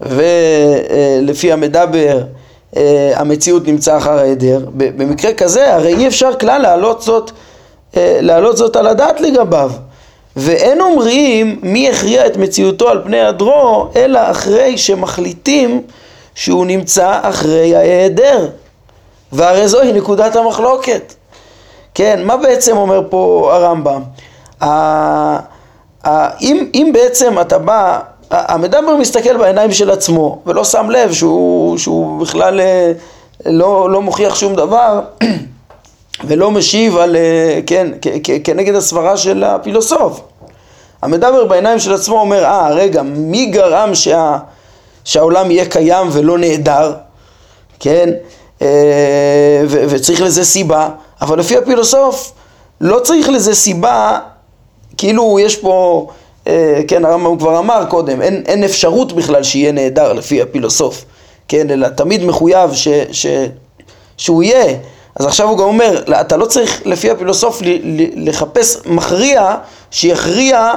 ולפי 0.00 1.48
אה, 1.48 1.52
המדבר 1.52 2.22
אה, 2.76 3.12
המציאות 3.16 3.66
נמצא 3.66 3.96
אחר 3.96 4.18
ההיעדר, 4.18 4.66
במקרה 4.74 5.34
כזה 5.34 5.74
הרי 5.74 5.94
אי 5.94 6.06
אפשר 6.06 6.34
כלל 6.40 6.62
להעלות 6.62 7.02
זאת, 7.02 7.30
אה, 7.96 8.18
להעלות 8.20 8.56
זאת 8.56 8.76
על 8.76 8.86
הדעת 8.86 9.20
לגביו, 9.20 9.70
ואין 10.36 10.80
אומרים 10.80 11.58
מי 11.62 11.88
הכריע 11.88 12.26
את 12.26 12.36
מציאותו 12.36 12.88
על 12.88 13.02
פני 13.04 13.20
הדרו, 13.20 13.88
אלא 13.96 14.30
אחרי 14.30 14.78
שמחליטים 14.78 15.82
שהוא 16.34 16.66
נמצא 16.66 17.18
אחרי 17.22 17.76
ההיעדר. 17.76 18.48
והרי 19.32 19.68
זוהי 19.68 19.92
נקודת 19.92 20.36
המחלוקת. 20.36 21.14
כן, 21.94 22.20
מה 22.24 22.36
בעצם 22.36 22.76
אומר 22.76 23.02
פה 23.10 23.50
הרמב"ם? 23.52 24.02
אם, 26.40 26.66
אם 26.74 26.90
בעצם 26.94 27.40
אתה 27.40 27.58
בא, 27.58 28.00
המדבר 28.32 28.96
מסתכל 28.96 29.36
בעיניים 29.36 29.72
של 29.72 29.90
עצמו 29.90 30.42
ולא 30.46 30.64
שם 30.64 30.90
לב 30.90 31.12
שהוא, 31.12 31.78
שהוא 31.78 32.20
בכלל 32.20 32.60
אה, 32.60 32.92
לא, 33.46 33.90
לא 33.90 34.02
מוכיח 34.02 34.34
שום 34.34 34.54
דבר 34.54 35.00
ולא 36.26 36.50
משיב 36.50 36.96
על, 36.96 37.16
אה, 37.16 37.60
כן, 37.66 37.88
כנגד 38.44 38.74
הסברה 38.74 39.16
של 39.16 39.44
הפילוסוף. 39.44 40.20
המדבר 41.02 41.44
בעיניים 41.44 41.78
של 41.78 41.94
עצמו 41.94 42.20
אומר, 42.20 42.44
אה, 42.44 42.70
רגע, 42.70 43.02
מי 43.02 43.46
גרם 43.46 43.94
שה, 43.94 44.38
שהעולם 45.04 45.50
יהיה 45.50 45.66
קיים 45.66 46.08
ולא 46.12 46.38
נעדר? 46.38 46.94
כן? 47.80 48.10
אה, 48.62 49.62
ו, 49.66 49.84
וצריך 49.88 50.20
לזה 50.22 50.44
סיבה, 50.44 50.88
אבל 51.22 51.38
לפי 51.38 51.56
הפילוסוף 51.56 52.32
לא 52.80 52.98
צריך 52.98 53.28
לזה 53.28 53.54
סיבה, 53.54 54.18
כאילו 54.96 55.38
יש 55.40 55.56
פה, 55.56 56.06
כן, 56.88 57.04
הרמב"ם 57.04 57.38
כבר 57.38 57.58
אמר 57.58 57.84
קודם, 57.88 58.22
אין, 58.22 58.42
אין 58.46 58.64
אפשרות 58.64 59.12
בכלל 59.12 59.42
שיהיה 59.42 59.72
נעדר 59.72 60.12
לפי 60.12 60.42
הפילוסוף, 60.42 61.04
כן, 61.48 61.70
אלא 61.70 61.88
תמיד 61.88 62.24
מחויב 62.24 62.72
ש, 62.72 62.88
ש, 63.12 63.26
שהוא 64.16 64.42
יהיה. 64.42 64.74
אז 65.16 65.26
עכשיו 65.26 65.48
הוא 65.48 65.58
גם 65.58 65.64
אומר, 65.64 66.02
אתה 66.20 66.36
לא 66.36 66.46
צריך 66.46 66.82
לפי 66.84 67.10
הפילוסוף 67.10 67.62
לחפש 68.16 68.76
מכריע 68.86 69.56
שיכריע 69.90 70.72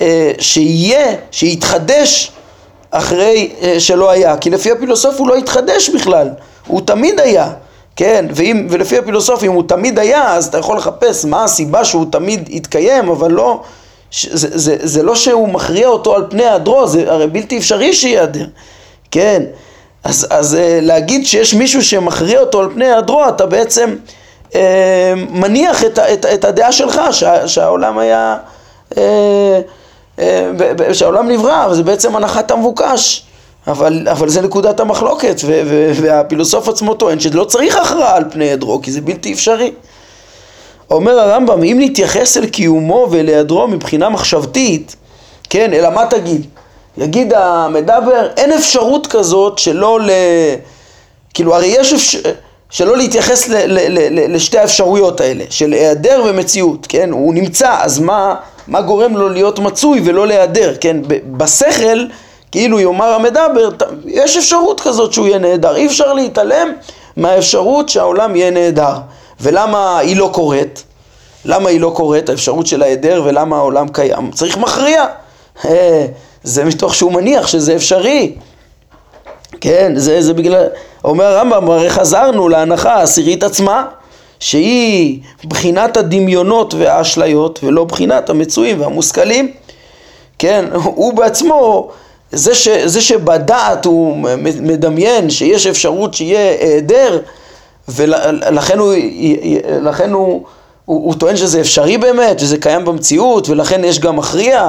אה, 0.00 0.32
שיהיה, 0.38 1.14
שיתחדש 1.30 2.32
אחרי 2.90 3.50
אה, 3.62 3.80
שלא 3.80 4.10
היה, 4.10 4.36
כי 4.36 4.50
לפי 4.50 4.72
הפילוסוף 4.72 5.18
הוא 5.18 5.28
לא 5.28 5.34
התחדש 5.34 5.88
בכלל, 5.88 6.28
הוא 6.66 6.80
תמיד 6.84 7.20
היה, 7.20 7.52
כן, 7.96 8.26
ואם, 8.34 8.66
ולפי 8.70 8.98
הפילוסוף 8.98 9.44
אם 9.44 9.52
הוא 9.52 9.62
תמיד 9.68 9.98
היה 9.98 10.34
אז 10.34 10.46
אתה 10.46 10.58
יכול 10.58 10.76
לחפש 10.76 11.24
מה 11.24 11.44
הסיבה 11.44 11.84
שהוא 11.84 12.06
תמיד 12.10 12.48
התקיים, 12.52 13.08
אבל 13.08 13.30
לא, 13.30 13.62
זה, 14.22 14.58
זה, 14.58 14.76
זה 14.82 15.02
לא 15.02 15.14
שהוא 15.14 15.48
מכריע 15.48 15.88
אותו 15.88 16.14
על 16.14 16.24
פני 16.30 16.46
הדרו, 16.46 16.86
זה 16.86 17.12
הרי 17.12 17.26
בלתי 17.26 17.58
אפשרי 17.58 17.92
שיעדר, 17.92 18.46
כן, 19.10 19.42
אז, 20.04 20.26
אז 20.30 20.54
אה, 20.54 20.78
להגיד 20.82 21.26
שיש 21.26 21.54
מישהו 21.54 21.82
שמכריע 21.82 22.40
אותו 22.40 22.60
על 22.60 22.68
פני 22.74 22.92
הדרו, 22.92 23.28
אתה 23.28 23.46
בעצם 23.46 23.96
אה, 24.54 25.14
מניח 25.30 25.84
את, 25.84 25.98
את, 25.98 26.26
את 26.26 26.44
הדעה 26.44 26.72
שלך 26.72 27.00
שה, 27.10 27.48
שהעולם 27.48 27.98
היה, 27.98 28.36
אה, 28.98 29.60
אה, 30.18 30.50
שהעולם 30.92 31.28
נברא, 31.28 31.66
וזה 31.70 31.82
בעצם 31.82 32.16
הנחת 32.16 32.50
המבוקש. 32.50 33.22
אבל, 33.66 34.08
אבל 34.10 34.28
זה 34.28 34.42
נקודת 34.42 34.80
המחלוקת, 34.80 35.40
ו, 35.44 35.62
ו, 35.66 35.92
והפילוסוף 36.02 36.68
עצמו 36.68 36.94
טוען 36.94 37.20
שלא 37.20 37.44
צריך 37.44 37.76
הכרעה 37.76 38.16
על 38.16 38.24
פני 38.30 38.50
עדרו, 38.50 38.82
כי 38.82 38.92
זה 38.92 39.00
בלתי 39.00 39.32
אפשרי. 39.32 39.72
אומר 40.90 41.20
הרמב"ם, 41.20 41.62
אם 41.62 41.76
נתייחס 41.80 42.36
אל 42.36 42.46
קיומו 42.46 43.08
ולהיעדרו 43.10 43.68
מבחינה 43.68 44.08
מחשבתית, 44.08 44.96
כן, 45.50 45.72
אלא 45.72 45.90
מה 45.90 46.06
תגיד? 46.06 46.46
יגיד 46.98 47.32
המדבר, 47.32 48.28
אין 48.36 48.52
אפשרות 48.52 49.06
כזאת 49.06 49.58
שלא 49.58 50.00
ל... 50.00 50.10
כאילו, 51.34 51.54
הרי 51.54 51.66
יש 51.66 51.92
אפשר... 51.92 52.18
שלא 52.70 52.96
להתייחס 52.96 53.48
ל... 53.48 53.54
ל... 53.54 53.78
ל... 53.88 54.34
לשתי 54.34 54.58
האפשרויות 54.58 55.20
האלה, 55.20 55.44
של 55.50 55.72
היעדר 55.72 56.22
ומציאות, 56.26 56.86
כן? 56.88 57.10
הוא 57.12 57.34
נמצא, 57.34 57.76
אז 57.80 57.98
מה, 57.98 58.34
מה 58.68 58.80
גורם 58.80 59.16
לו 59.16 59.28
להיות 59.28 59.58
מצוי 59.58 60.00
ולא 60.04 60.26
להיעדר, 60.26 60.74
כן? 60.80 60.96
בשכל, 61.26 62.04
כאילו 62.52 62.80
יאמר 62.80 63.14
המדבר, 63.14 63.68
יש 64.04 64.36
אפשרות 64.36 64.80
כזאת 64.80 65.12
שהוא 65.12 65.26
יהיה 65.26 65.38
נהדר, 65.38 65.76
אי 65.76 65.86
אפשר 65.86 66.12
להתעלם 66.12 66.72
מהאפשרות 67.16 67.88
שהעולם 67.88 68.36
יהיה 68.36 68.50
נהדר. 68.50 68.94
ולמה 69.40 69.98
היא 69.98 70.16
לא 70.16 70.30
קורית? 70.32 70.84
למה 71.44 71.68
היא 71.68 71.80
לא 71.80 71.92
קורית, 71.96 72.28
האפשרות 72.28 72.66
של 72.66 72.82
ההיעדר, 72.82 73.22
ולמה 73.24 73.56
העולם 73.56 73.88
קיים? 73.88 74.30
צריך 74.30 74.56
מכריע. 74.56 75.04
אה, 75.64 76.06
זה 76.42 76.64
מתוך 76.64 76.94
שהוא 76.94 77.12
מניח 77.12 77.46
שזה 77.46 77.76
אפשרי. 77.76 78.34
כן, 79.60 79.92
זה, 79.96 80.22
זה 80.22 80.34
בגלל... 80.34 80.66
אומר 81.04 81.24
הרמב"ם, 81.24 81.70
הרי 81.70 81.90
חזרנו 81.90 82.48
להנחה 82.48 82.94
העשירית 82.94 83.42
עצמה, 83.42 83.84
שהיא 84.40 85.20
בחינת 85.44 85.96
הדמיונות 85.96 86.74
והאשליות, 86.74 87.60
ולא 87.62 87.84
בחינת 87.84 88.30
המצויים 88.30 88.80
והמושכלים. 88.80 89.52
כן, 90.38 90.64
הוא 90.72 91.12
בעצמו, 91.14 91.90
זה, 92.32 92.54
ש, 92.54 92.68
זה 92.68 93.00
שבדעת 93.00 93.84
הוא 93.84 94.16
מדמיין 94.60 95.30
שיש 95.30 95.66
אפשרות 95.66 96.14
שיהיה 96.14 96.50
היעדר, 96.60 97.18
ולכן 97.88 98.78
הוא, 98.78 98.94
לכן 99.82 100.12
הוא, 100.12 100.44
הוא, 100.84 101.04
הוא 101.04 101.14
טוען 101.14 101.36
שזה 101.36 101.60
אפשרי 101.60 101.98
באמת, 101.98 102.38
שזה 102.38 102.58
קיים 102.58 102.84
במציאות, 102.84 103.48
ולכן 103.48 103.84
יש 103.84 103.98
גם 103.98 104.16
מכריע. 104.16 104.68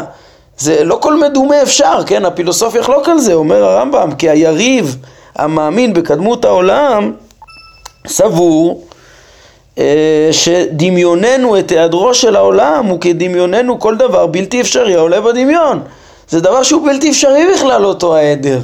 זה 0.57 0.83
לא 0.83 0.97
כל 1.01 1.19
מדומה 1.19 1.61
אפשר, 1.61 1.99
כן? 2.05 2.25
הפילוסוף 2.25 2.75
יחלוק 2.75 3.09
על 3.09 3.19
זה, 3.19 3.33
אומר 3.33 3.63
הרמב"ם, 3.63 4.11
כי 4.17 4.29
היריב 4.29 4.97
המאמין 5.35 5.93
בקדמות 5.93 6.45
העולם 6.45 7.13
סבור 8.07 8.83
אה, 9.77 10.29
שדמיוננו 10.31 11.59
את 11.59 11.71
היעדרו 11.71 12.13
של 12.13 12.35
העולם 12.35 12.85
הוא 12.85 12.99
כדמיוננו 13.01 13.79
כל 13.79 13.95
דבר 13.97 14.27
בלתי 14.27 14.61
אפשרי 14.61 14.95
העולה 14.95 15.21
בדמיון. 15.21 15.81
זה 16.29 16.39
דבר 16.39 16.63
שהוא 16.63 16.87
בלתי 16.87 17.09
אפשרי 17.09 17.45
בכלל 17.53 17.85
אותו 17.85 18.15
העדר. 18.15 18.59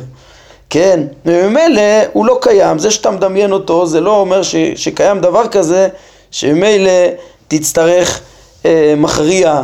כן, 0.70 1.00
וממילא 1.26 1.82
הוא 2.14 2.26
לא 2.26 2.38
קיים, 2.42 2.80
זה 2.80 2.92
שאתה 2.92 3.12
מדמיין 3.12 3.52
אותו 3.52 3.86
זה 3.86 4.02
לא 4.02 4.20
אומר 4.20 4.44
ש, 4.44 4.56
שקיים 4.76 5.20
דבר 5.20 5.48
כזה 5.48 5.88
שממילא 6.32 6.92
תצטרך 7.48 8.22
אה, 8.66 8.94
מכריע 8.98 9.62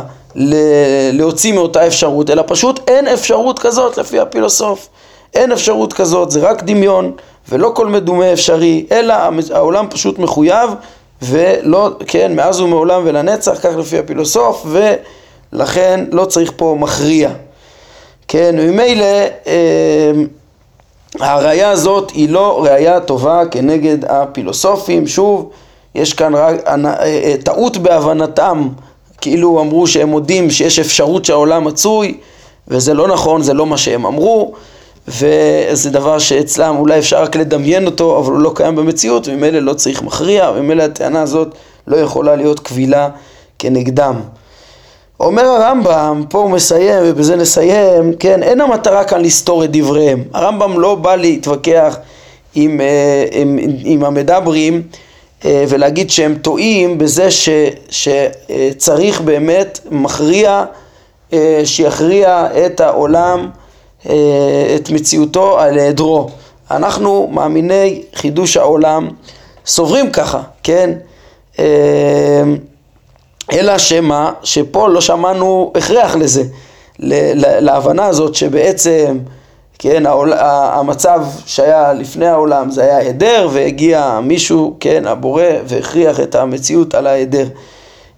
להוציא 1.12 1.52
מאותה 1.52 1.86
אפשרות, 1.86 2.30
אלא 2.30 2.42
פשוט 2.46 2.80
אין 2.88 3.08
אפשרות 3.08 3.58
כזאת 3.58 3.98
לפי 3.98 4.20
הפילוסוף. 4.20 4.88
אין 5.34 5.52
אפשרות 5.52 5.92
כזאת, 5.92 6.30
זה 6.30 6.40
רק 6.40 6.62
דמיון, 6.62 7.12
ולא 7.48 7.72
כל 7.74 7.86
מדומה 7.86 8.32
אפשרי, 8.32 8.86
אלא 8.92 9.14
העולם 9.50 9.86
פשוט 9.90 10.18
מחויב, 10.18 10.70
ולא, 11.22 11.90
כן, 12.06 12.36
מאז 12.36 12.60
ומעולם 12.60 13.02
ולנצח, 13.04 13.58
כך 13.62 13.76
לפי 13.78 13.98
הפילוסוף, 13.98 14.66
ולכן 15.52 16.04
לא 16.12 16.24
צריך 16.24 16.52
פה 16.56 16.76
מכריע. 16.78 17.30
כן, 18.28 18.54
וממילא 18.58 19.06
אה, 19.46 20.12
הראייה 21.18 21.70
הזאת 21.70 22.10
היא 22.10 22.28
לא 22.28 22.64
ראייה 22.64 23.00
טובה 23.00 23.42
כנגד 23.50 24.04
הפילוסופים, 24.04 25.06
שוב, 25.06 25.50
יש 25.94 26.12
כאן 26.12 26.34
רק, 26.34 26.54
אה, 26.66 27.04
אה, 27.04 27.34
טעות 27.44 27.76
בהבנתם. 27.76 28.68
כאילו 29.20 29.60
אמרו 29.60 29.86
שהם 29.86 30.08
מודים 30.08 30.50
שיש 30.50 30.78
אפשרות 30.78 31.24
שהעולם 31.24 31.64
מצוי, 31.64 32.18
וזה 32.68 32.94
לא 32.94 33.08
נכון, 33.08 33.42
זה 33.42 33.54
לא 33.54 33.66
מה 33.66 33.76
שהם 33.76 34.06
אמרו, 34.06 34.54
וזה 35.08 35.90
דבר 35.90 36.18
שאצלם 36.18 36.76
אולי 36.76 36.98
אפשר 36.98 37.22
רק 37.22 37.36
לדמיין 37.36 37.86
אותו, 37.86 38.18
אבל 38.18 38.32
הוא 38.32 38.40
לא 38.40 38.52
קיים 38.54 38.76
במציאות, 38.76 39.28
וממילא 39.28 39.58
לא 39.58 39.74
צריך 39.74 40.02
מכריע, 40.02 40.50
וממילא 40.54 40.82
הטענה 40.82 41.22
הזאת 41.22 41.54
לא 41.86 41.96
יכולה 41.96 42.36
להיות 42.36 42.60
קבילה 42.60 43.08
כנגדם. 43.58 44.20
אומר 45.20 45.42
הרמב"ם, 45.42 46.24
פה 46.28 46.38
הוא 46.38 46.50
מסיים, 46.50 47.02
ובזה 47.04 47.36
נסיים, 47.36 48.12
כן, 48.18 48.42
אין 48.42 48.60
המטרה 48.60 49.04
כאן 49.04 49.20
לסתור 49.20 49.64
את 49.64 49.70
דבריהם. 49.76 50.24
הרמב"ם 50.34 50.80
לא 50.80 50.94
בא 50.94 51.16
להתווכח 51.16 51.96
עם, 52.54 52.80
אה, 52.80 53.24
עם, 53.32 53.58
עם, 53.60 53.70
עם 53.84 54.04
המדברים, 54.04 54.82
אה, 55.44 55.64
ולהגיד 55.68 56.10
שהם 56.10 56.34
טועים 56.42 56.98
בזה 56.98 57.30
ש, 57.30 57.48
שצריך 57.90 59.20
באמת 59.20 59.78
מכריע 59.90 60.64
אה, 61.32 61.62
שיכריע 61.64 62.46
את 62.66 62.80
העולם, 62.80 63.50
אה, 64.08 64.76
את 64.76 64.90
מציאותו 64.90 65.58
על 65.60 65.78
היעדרו. 65.78 66.28
אנחנו 66.70 67.28
מאמיני 67.32 68.02
חידוש 68.14 68.56
העולם 68.56 69.08
סוברים 69.66 70.10
ככה, 70.10 70.42
כן? 70.62 70.90
אלא 73.52 73.78
שמה, 73.78 74.32
שפה 74.42 74.88
לא 74.88 75.00
שמענו 75.00 75.72
הכרח 75.74 76.16
לזה, 76.16 76.42
להבנה 76.98 78.06
הזאת 78.06 78.34
שבעצם 78.34 79.18
כן, 79.82 80.06
העול, 80.06 80.32
המצב 80.38 81.24
שהיה 81.46 81.92
לפני 81.92 82.26
העולם 82.26 82.70
זה 82.70 82.82
היה 82.82 82.96
היעדר 82.96 83.48
והגיע 83.52 84.20
מישהו, 84.22 84.76
כן, 84.80 85.06
הבורא 85.06 85.42
והכריח 85.64 86.20
את 86.20 86.34
המציאות 86.34 86.94
על 86.94 87.06
ההיעדר. 87.06 87.46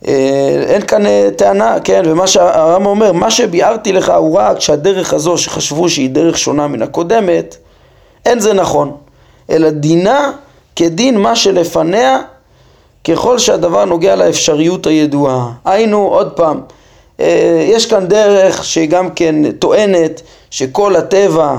אה, 0.08 0.64
אין 0.68 0.82
כאן 0.82 1.06
אה, 1.06 1.28
טענה, 1.36 1.76
כן, 1.84 2.02
ומה 2.06 2.26
שהרמב"ם 2.26 2.86
אומר, 2.86 3.12
מה 3.12 3.30
שביארתי 3.30 3.92
לך 3.92 4.12
הוא 4.16 4.38
רק 4.38 4.60
שהדרך 4.60 5.12
הזו 5.12 5.38
שחשבו 5.38 5.88
שהיא 5.88 6.10
דרך 6.10 6.38
שונה 6.38 6.66
מן 6.66 6.82
הקודמת, 6.82 7.56
אין 8.26 8.40
זה 8.40 8.52
נכון, 8.52 8.96
אלא 9.50 9.70
דינה 9.70 10.32
כדין 10.76 11.18
מה 11.18 11.36
שלפניה 11.36 12.18
ככל 13.04 13.38
שהדבר 13.38 13.84
נוגע 13.84 14.16
לאפשריות 14.16 14.86
הידועה. 14.86 15.52
היינו, 15.64 16.08
עוד 16.08 16.30
פעם, 16.32 16.60
אה, 17.20 17.66
יש 17.68 17.86
כאן 17.86 18.06
דרך 18.06 18.64
שגם 18.64 19.10
כן 19.10 19.52
טוענת 19.52 20.22
שכל 20.50 20.96
הטבע 20.96 21.58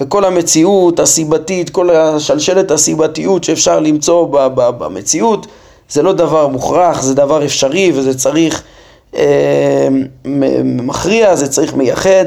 וכל 0.00 0.24
המציאות 0.24 1.00
הסיבתית, 1.00 1.70
כל 1.70 1.90
השלשלת 1.90 2.70
הסיבתיות 2.70 3.44
שאפשר 3.44 3.80
למצוא 3.80 4.26
במציאות, 4.54 5.46
זה 5.88 6.02
לא 6.02 6.12
דבר 6.12 6.48
מוכרח, 6.48 7.02
זה 7.02 7.14
דבר 7.14 7.44
אפשרי 7.44 7.92
וזה 7.94 8.18
צריך 8.18 8.62
אה, 9.16 9.88
מכריע, 10.64 11.36
זה 11.36 11.48
צריך 11.48 11.74
מייחד 11.74 12.24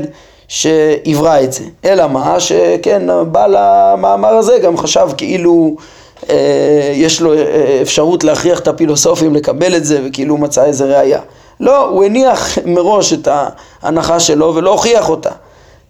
שיברא 0.47 1.43
את 1.43 1.53
זה. 1.53 1.63
אלא 1.85 2.07
מה, 2.07 2.39
שכן, 2.39 3.01
בעל 3.31 3.55
המאמר 3.55 4.29
הזה 4.29 4.57
גם 4.63 4.77
חשב 4.77 5.07
כאילו 5.17 5.75
אה, 5.79 5.83
יש 6.93 7.21
לו 7.21 7.33
אה, 7.33 7.79
אפשרות 7.81 8.23
להכריח 8.23 8.59
את 8.59 8.67
הפילוסופים 8.67 9.35
לקבל 9.35 9.75
את 9.75 9.85
זה 9.85 10.01
וכאילו 10.07 10.37
מצא 10.37 10.65
איזה 10.65 10.85
ראייה. 10.85 11.19
לא, 11.59 11.85
הוא 11.87 12.03
הניח 12.03 12.57
מראש 12.65 13.13
את 13.13 13.27
ההנחה 13.81 14.19
שלו 14.19 14.55
ולא 14.55 14.71
הוכיח 14.71 15.09
אותה. 15.09 15.31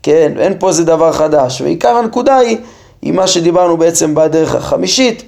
כן, 0.04 0.34
אין 0.40 0.54
פה 0.60 0.68
איזה 0.68 0.84
דבר 0.84 1.12
חדש. 1.12 1.62
ועיקר 1.62 1.96
הנקודה 1.96 2.38
היא, 2.38 2.58
היא 3.02 3.14
מה 3.14 3.28
שדיברנו 3.28 3.78
בעצם 3.78 4.16
בדרך 4.16 4.56
החמישית, 4.56 5.24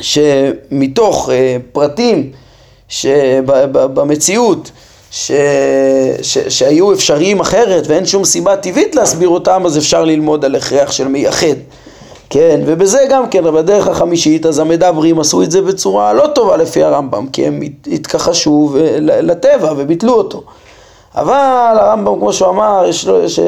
שמתוך 0.00 1.30
אה, 1.30 1.56
פרטים 1.72 2.30
שבמציאות 2.88 4.70
ש, 5.10 5.32
ש, 6.22 6.38
שהיו 6.38 6.92
אפשריים 6.92 7.40
אחרת 7.40 7.86
ואין 7.86 8.06
שום 8.06 8.24
סיבה 8.24 8.56
טבעית 8.56 8.94
להסביר 8.94 9.28
אותם, 9.28 9.62
אז 9.66 9.78
אפשר 9.78 10.04
ללמוד 10.04 10.44
על 10.44 10.54
הכרח 10.54 10.92
של 10.92 11.08
מייחד. 11.08 11.56
כן, 12.30 12.60
ובזה 12.66 12.98
גם 13.10 13.28
כן, 13.28 13.44
בדרך 13.54 13.88
החמישית, 13.88 14.46
אז 14.46 14.58
המדברים 14.58 15.20
עשו 15.20 15.42
את 15.42 15.50
זה 15.50 15.62
בצורה 15.62 16.12
לא 16.12 16.26
טובה 16.26 16.56
לפי 16.56 16.82
הרמב"ם, 16.82 17.26
כי 17.26 17.46
הם 17.46 17.60
התכחשו 17.92 18.72
לטבע 19.00 19.72
וביטלו 19.76 20.12
אותו. 20.12 20.42
אבל 21.14 21.76
הרמב"ם, 21.80 22.18
כמו 22.18 22.32
שהוא 22.32 22.48
אמר, 22.48 22.84
יש 22.88 23.06
לו, 23.06 23.28
ש, 23.28 23.40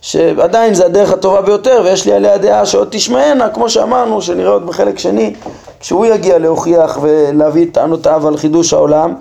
שעדיין 0.00 0.74
זה 0.74 0.86
הדרך 0.86 1.12
הטובה 1.12 1.42
ביותר, 1.42 1.82
ויש 1.84 2.06
לי 2.06 2.12
עליה 2.12 2.38
דעה 2.38 2.66
שעוד 2.66 2.88
תשמענה, 2.90 3.48
כמו 3.48 3.70
שאמרנו, 3.70 4.22
שנראה 4.22 4.50
עוד 4.50 4.66
בחלק 4.66 4.98
שני, 4.98 5.34
כשהוא 5.80 6.06
יגיע 6.06 6.38
להוכיח 6.38 6.98
ולהביא 7.02 7.66
את 7.66 7.72
טענותיו 7.72 8.28
על 8.28 8.36
חידוש 8.36 8.72
העולם, 8.72 9.14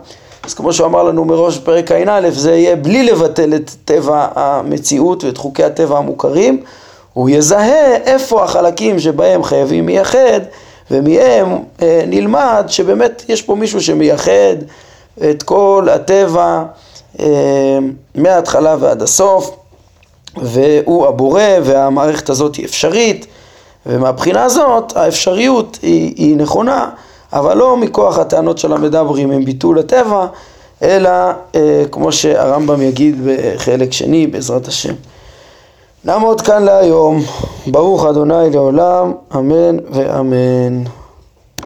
אז 0.43 0.53
כמו 0.53 0.73
שהוא 0.73 0.87
אמר 0.87 1.03
לנו 1.03 1.25
מראש 1.25 1.57
בפרק 1.57 1.91
ע"א, 1.91 2.29
זה 2.29 2.55
יהיה 2.55 2.75
בלי 2.75 3.03
לבטל 3.03 3.55
את 3.55 3.71
טבע 3.85 4.27
המציאות 4.35 5.23
ואת 5.23 5.37
חוקי 5.37 5.63
הטבע 5.63 5.97
המוכרים, 5.97 6.63
הוא 7.19 7.29
יזהה 7.29 7.95
איפה 7.95 8.43
החלקים 8.43 8.99
שבהם 8.99 9.43
חייבים 9.43 9.85
מייחד, 9.85 10.39
ומהם 10.91 11.57
אה, 11.81 12.03
נלמד 12.07 12.63
שבאמת 12.67 13.23
יש 13.29 13.41
פה 13.41 13.55
מישהו 13.55 13.81
שמייחד 13.81 14.55
את 15.29 15.43
כל 15.43 15.87
הטבע 15.91 16.63
אה, 17.19 17.77
מההתחלה 18.15 18.75
ועד 18.79 19.01
הסוף, 19.01 19.51
והוא 20.37 21.07
הבורא 21.07 21.41
והמערכת 21.63 22.29
הזאת 22.29 22.55
היא 22.55 22.65
אפשרית, 22.65 23.25
ומהבחינה 23.85 24.43
הזאת 24.43 24.97
האפשריות 24.97 25.79
היא, 25.81 26.13
היא 26.17 26.37
נכונה, 26.37 26.89
אבל 27.33 27.57
לא 27.57 27.77
מכוח 27.77 28.19
הטענות 28.19 28.57
של 28.57 28.73
המדברים 28.73 29.31
עם 29.31 29.45
ביטול 29.45 29.79
הטבע, 29.79 30.27
אלא 30.81 31.09
אה, 31.55 31.83
כמו 31.91 32.11
שהרמב"ם 32.11 32.81
יגיד 32.81 33.15
בחלק 33.25 33.93
שני 33.93 34.27
בעזרת 34.27 34.67
השם. 34.67 34.93
נעמוד 36.09 36.41
כאן 36.41 36.63
להיום, 36.63 37.19
ברוך 37.67 38.05
אדוני 38.05 38.49
לעולם, 38.53 39.13
אמן 39.35 39.77
ואמן. 39.91 40.83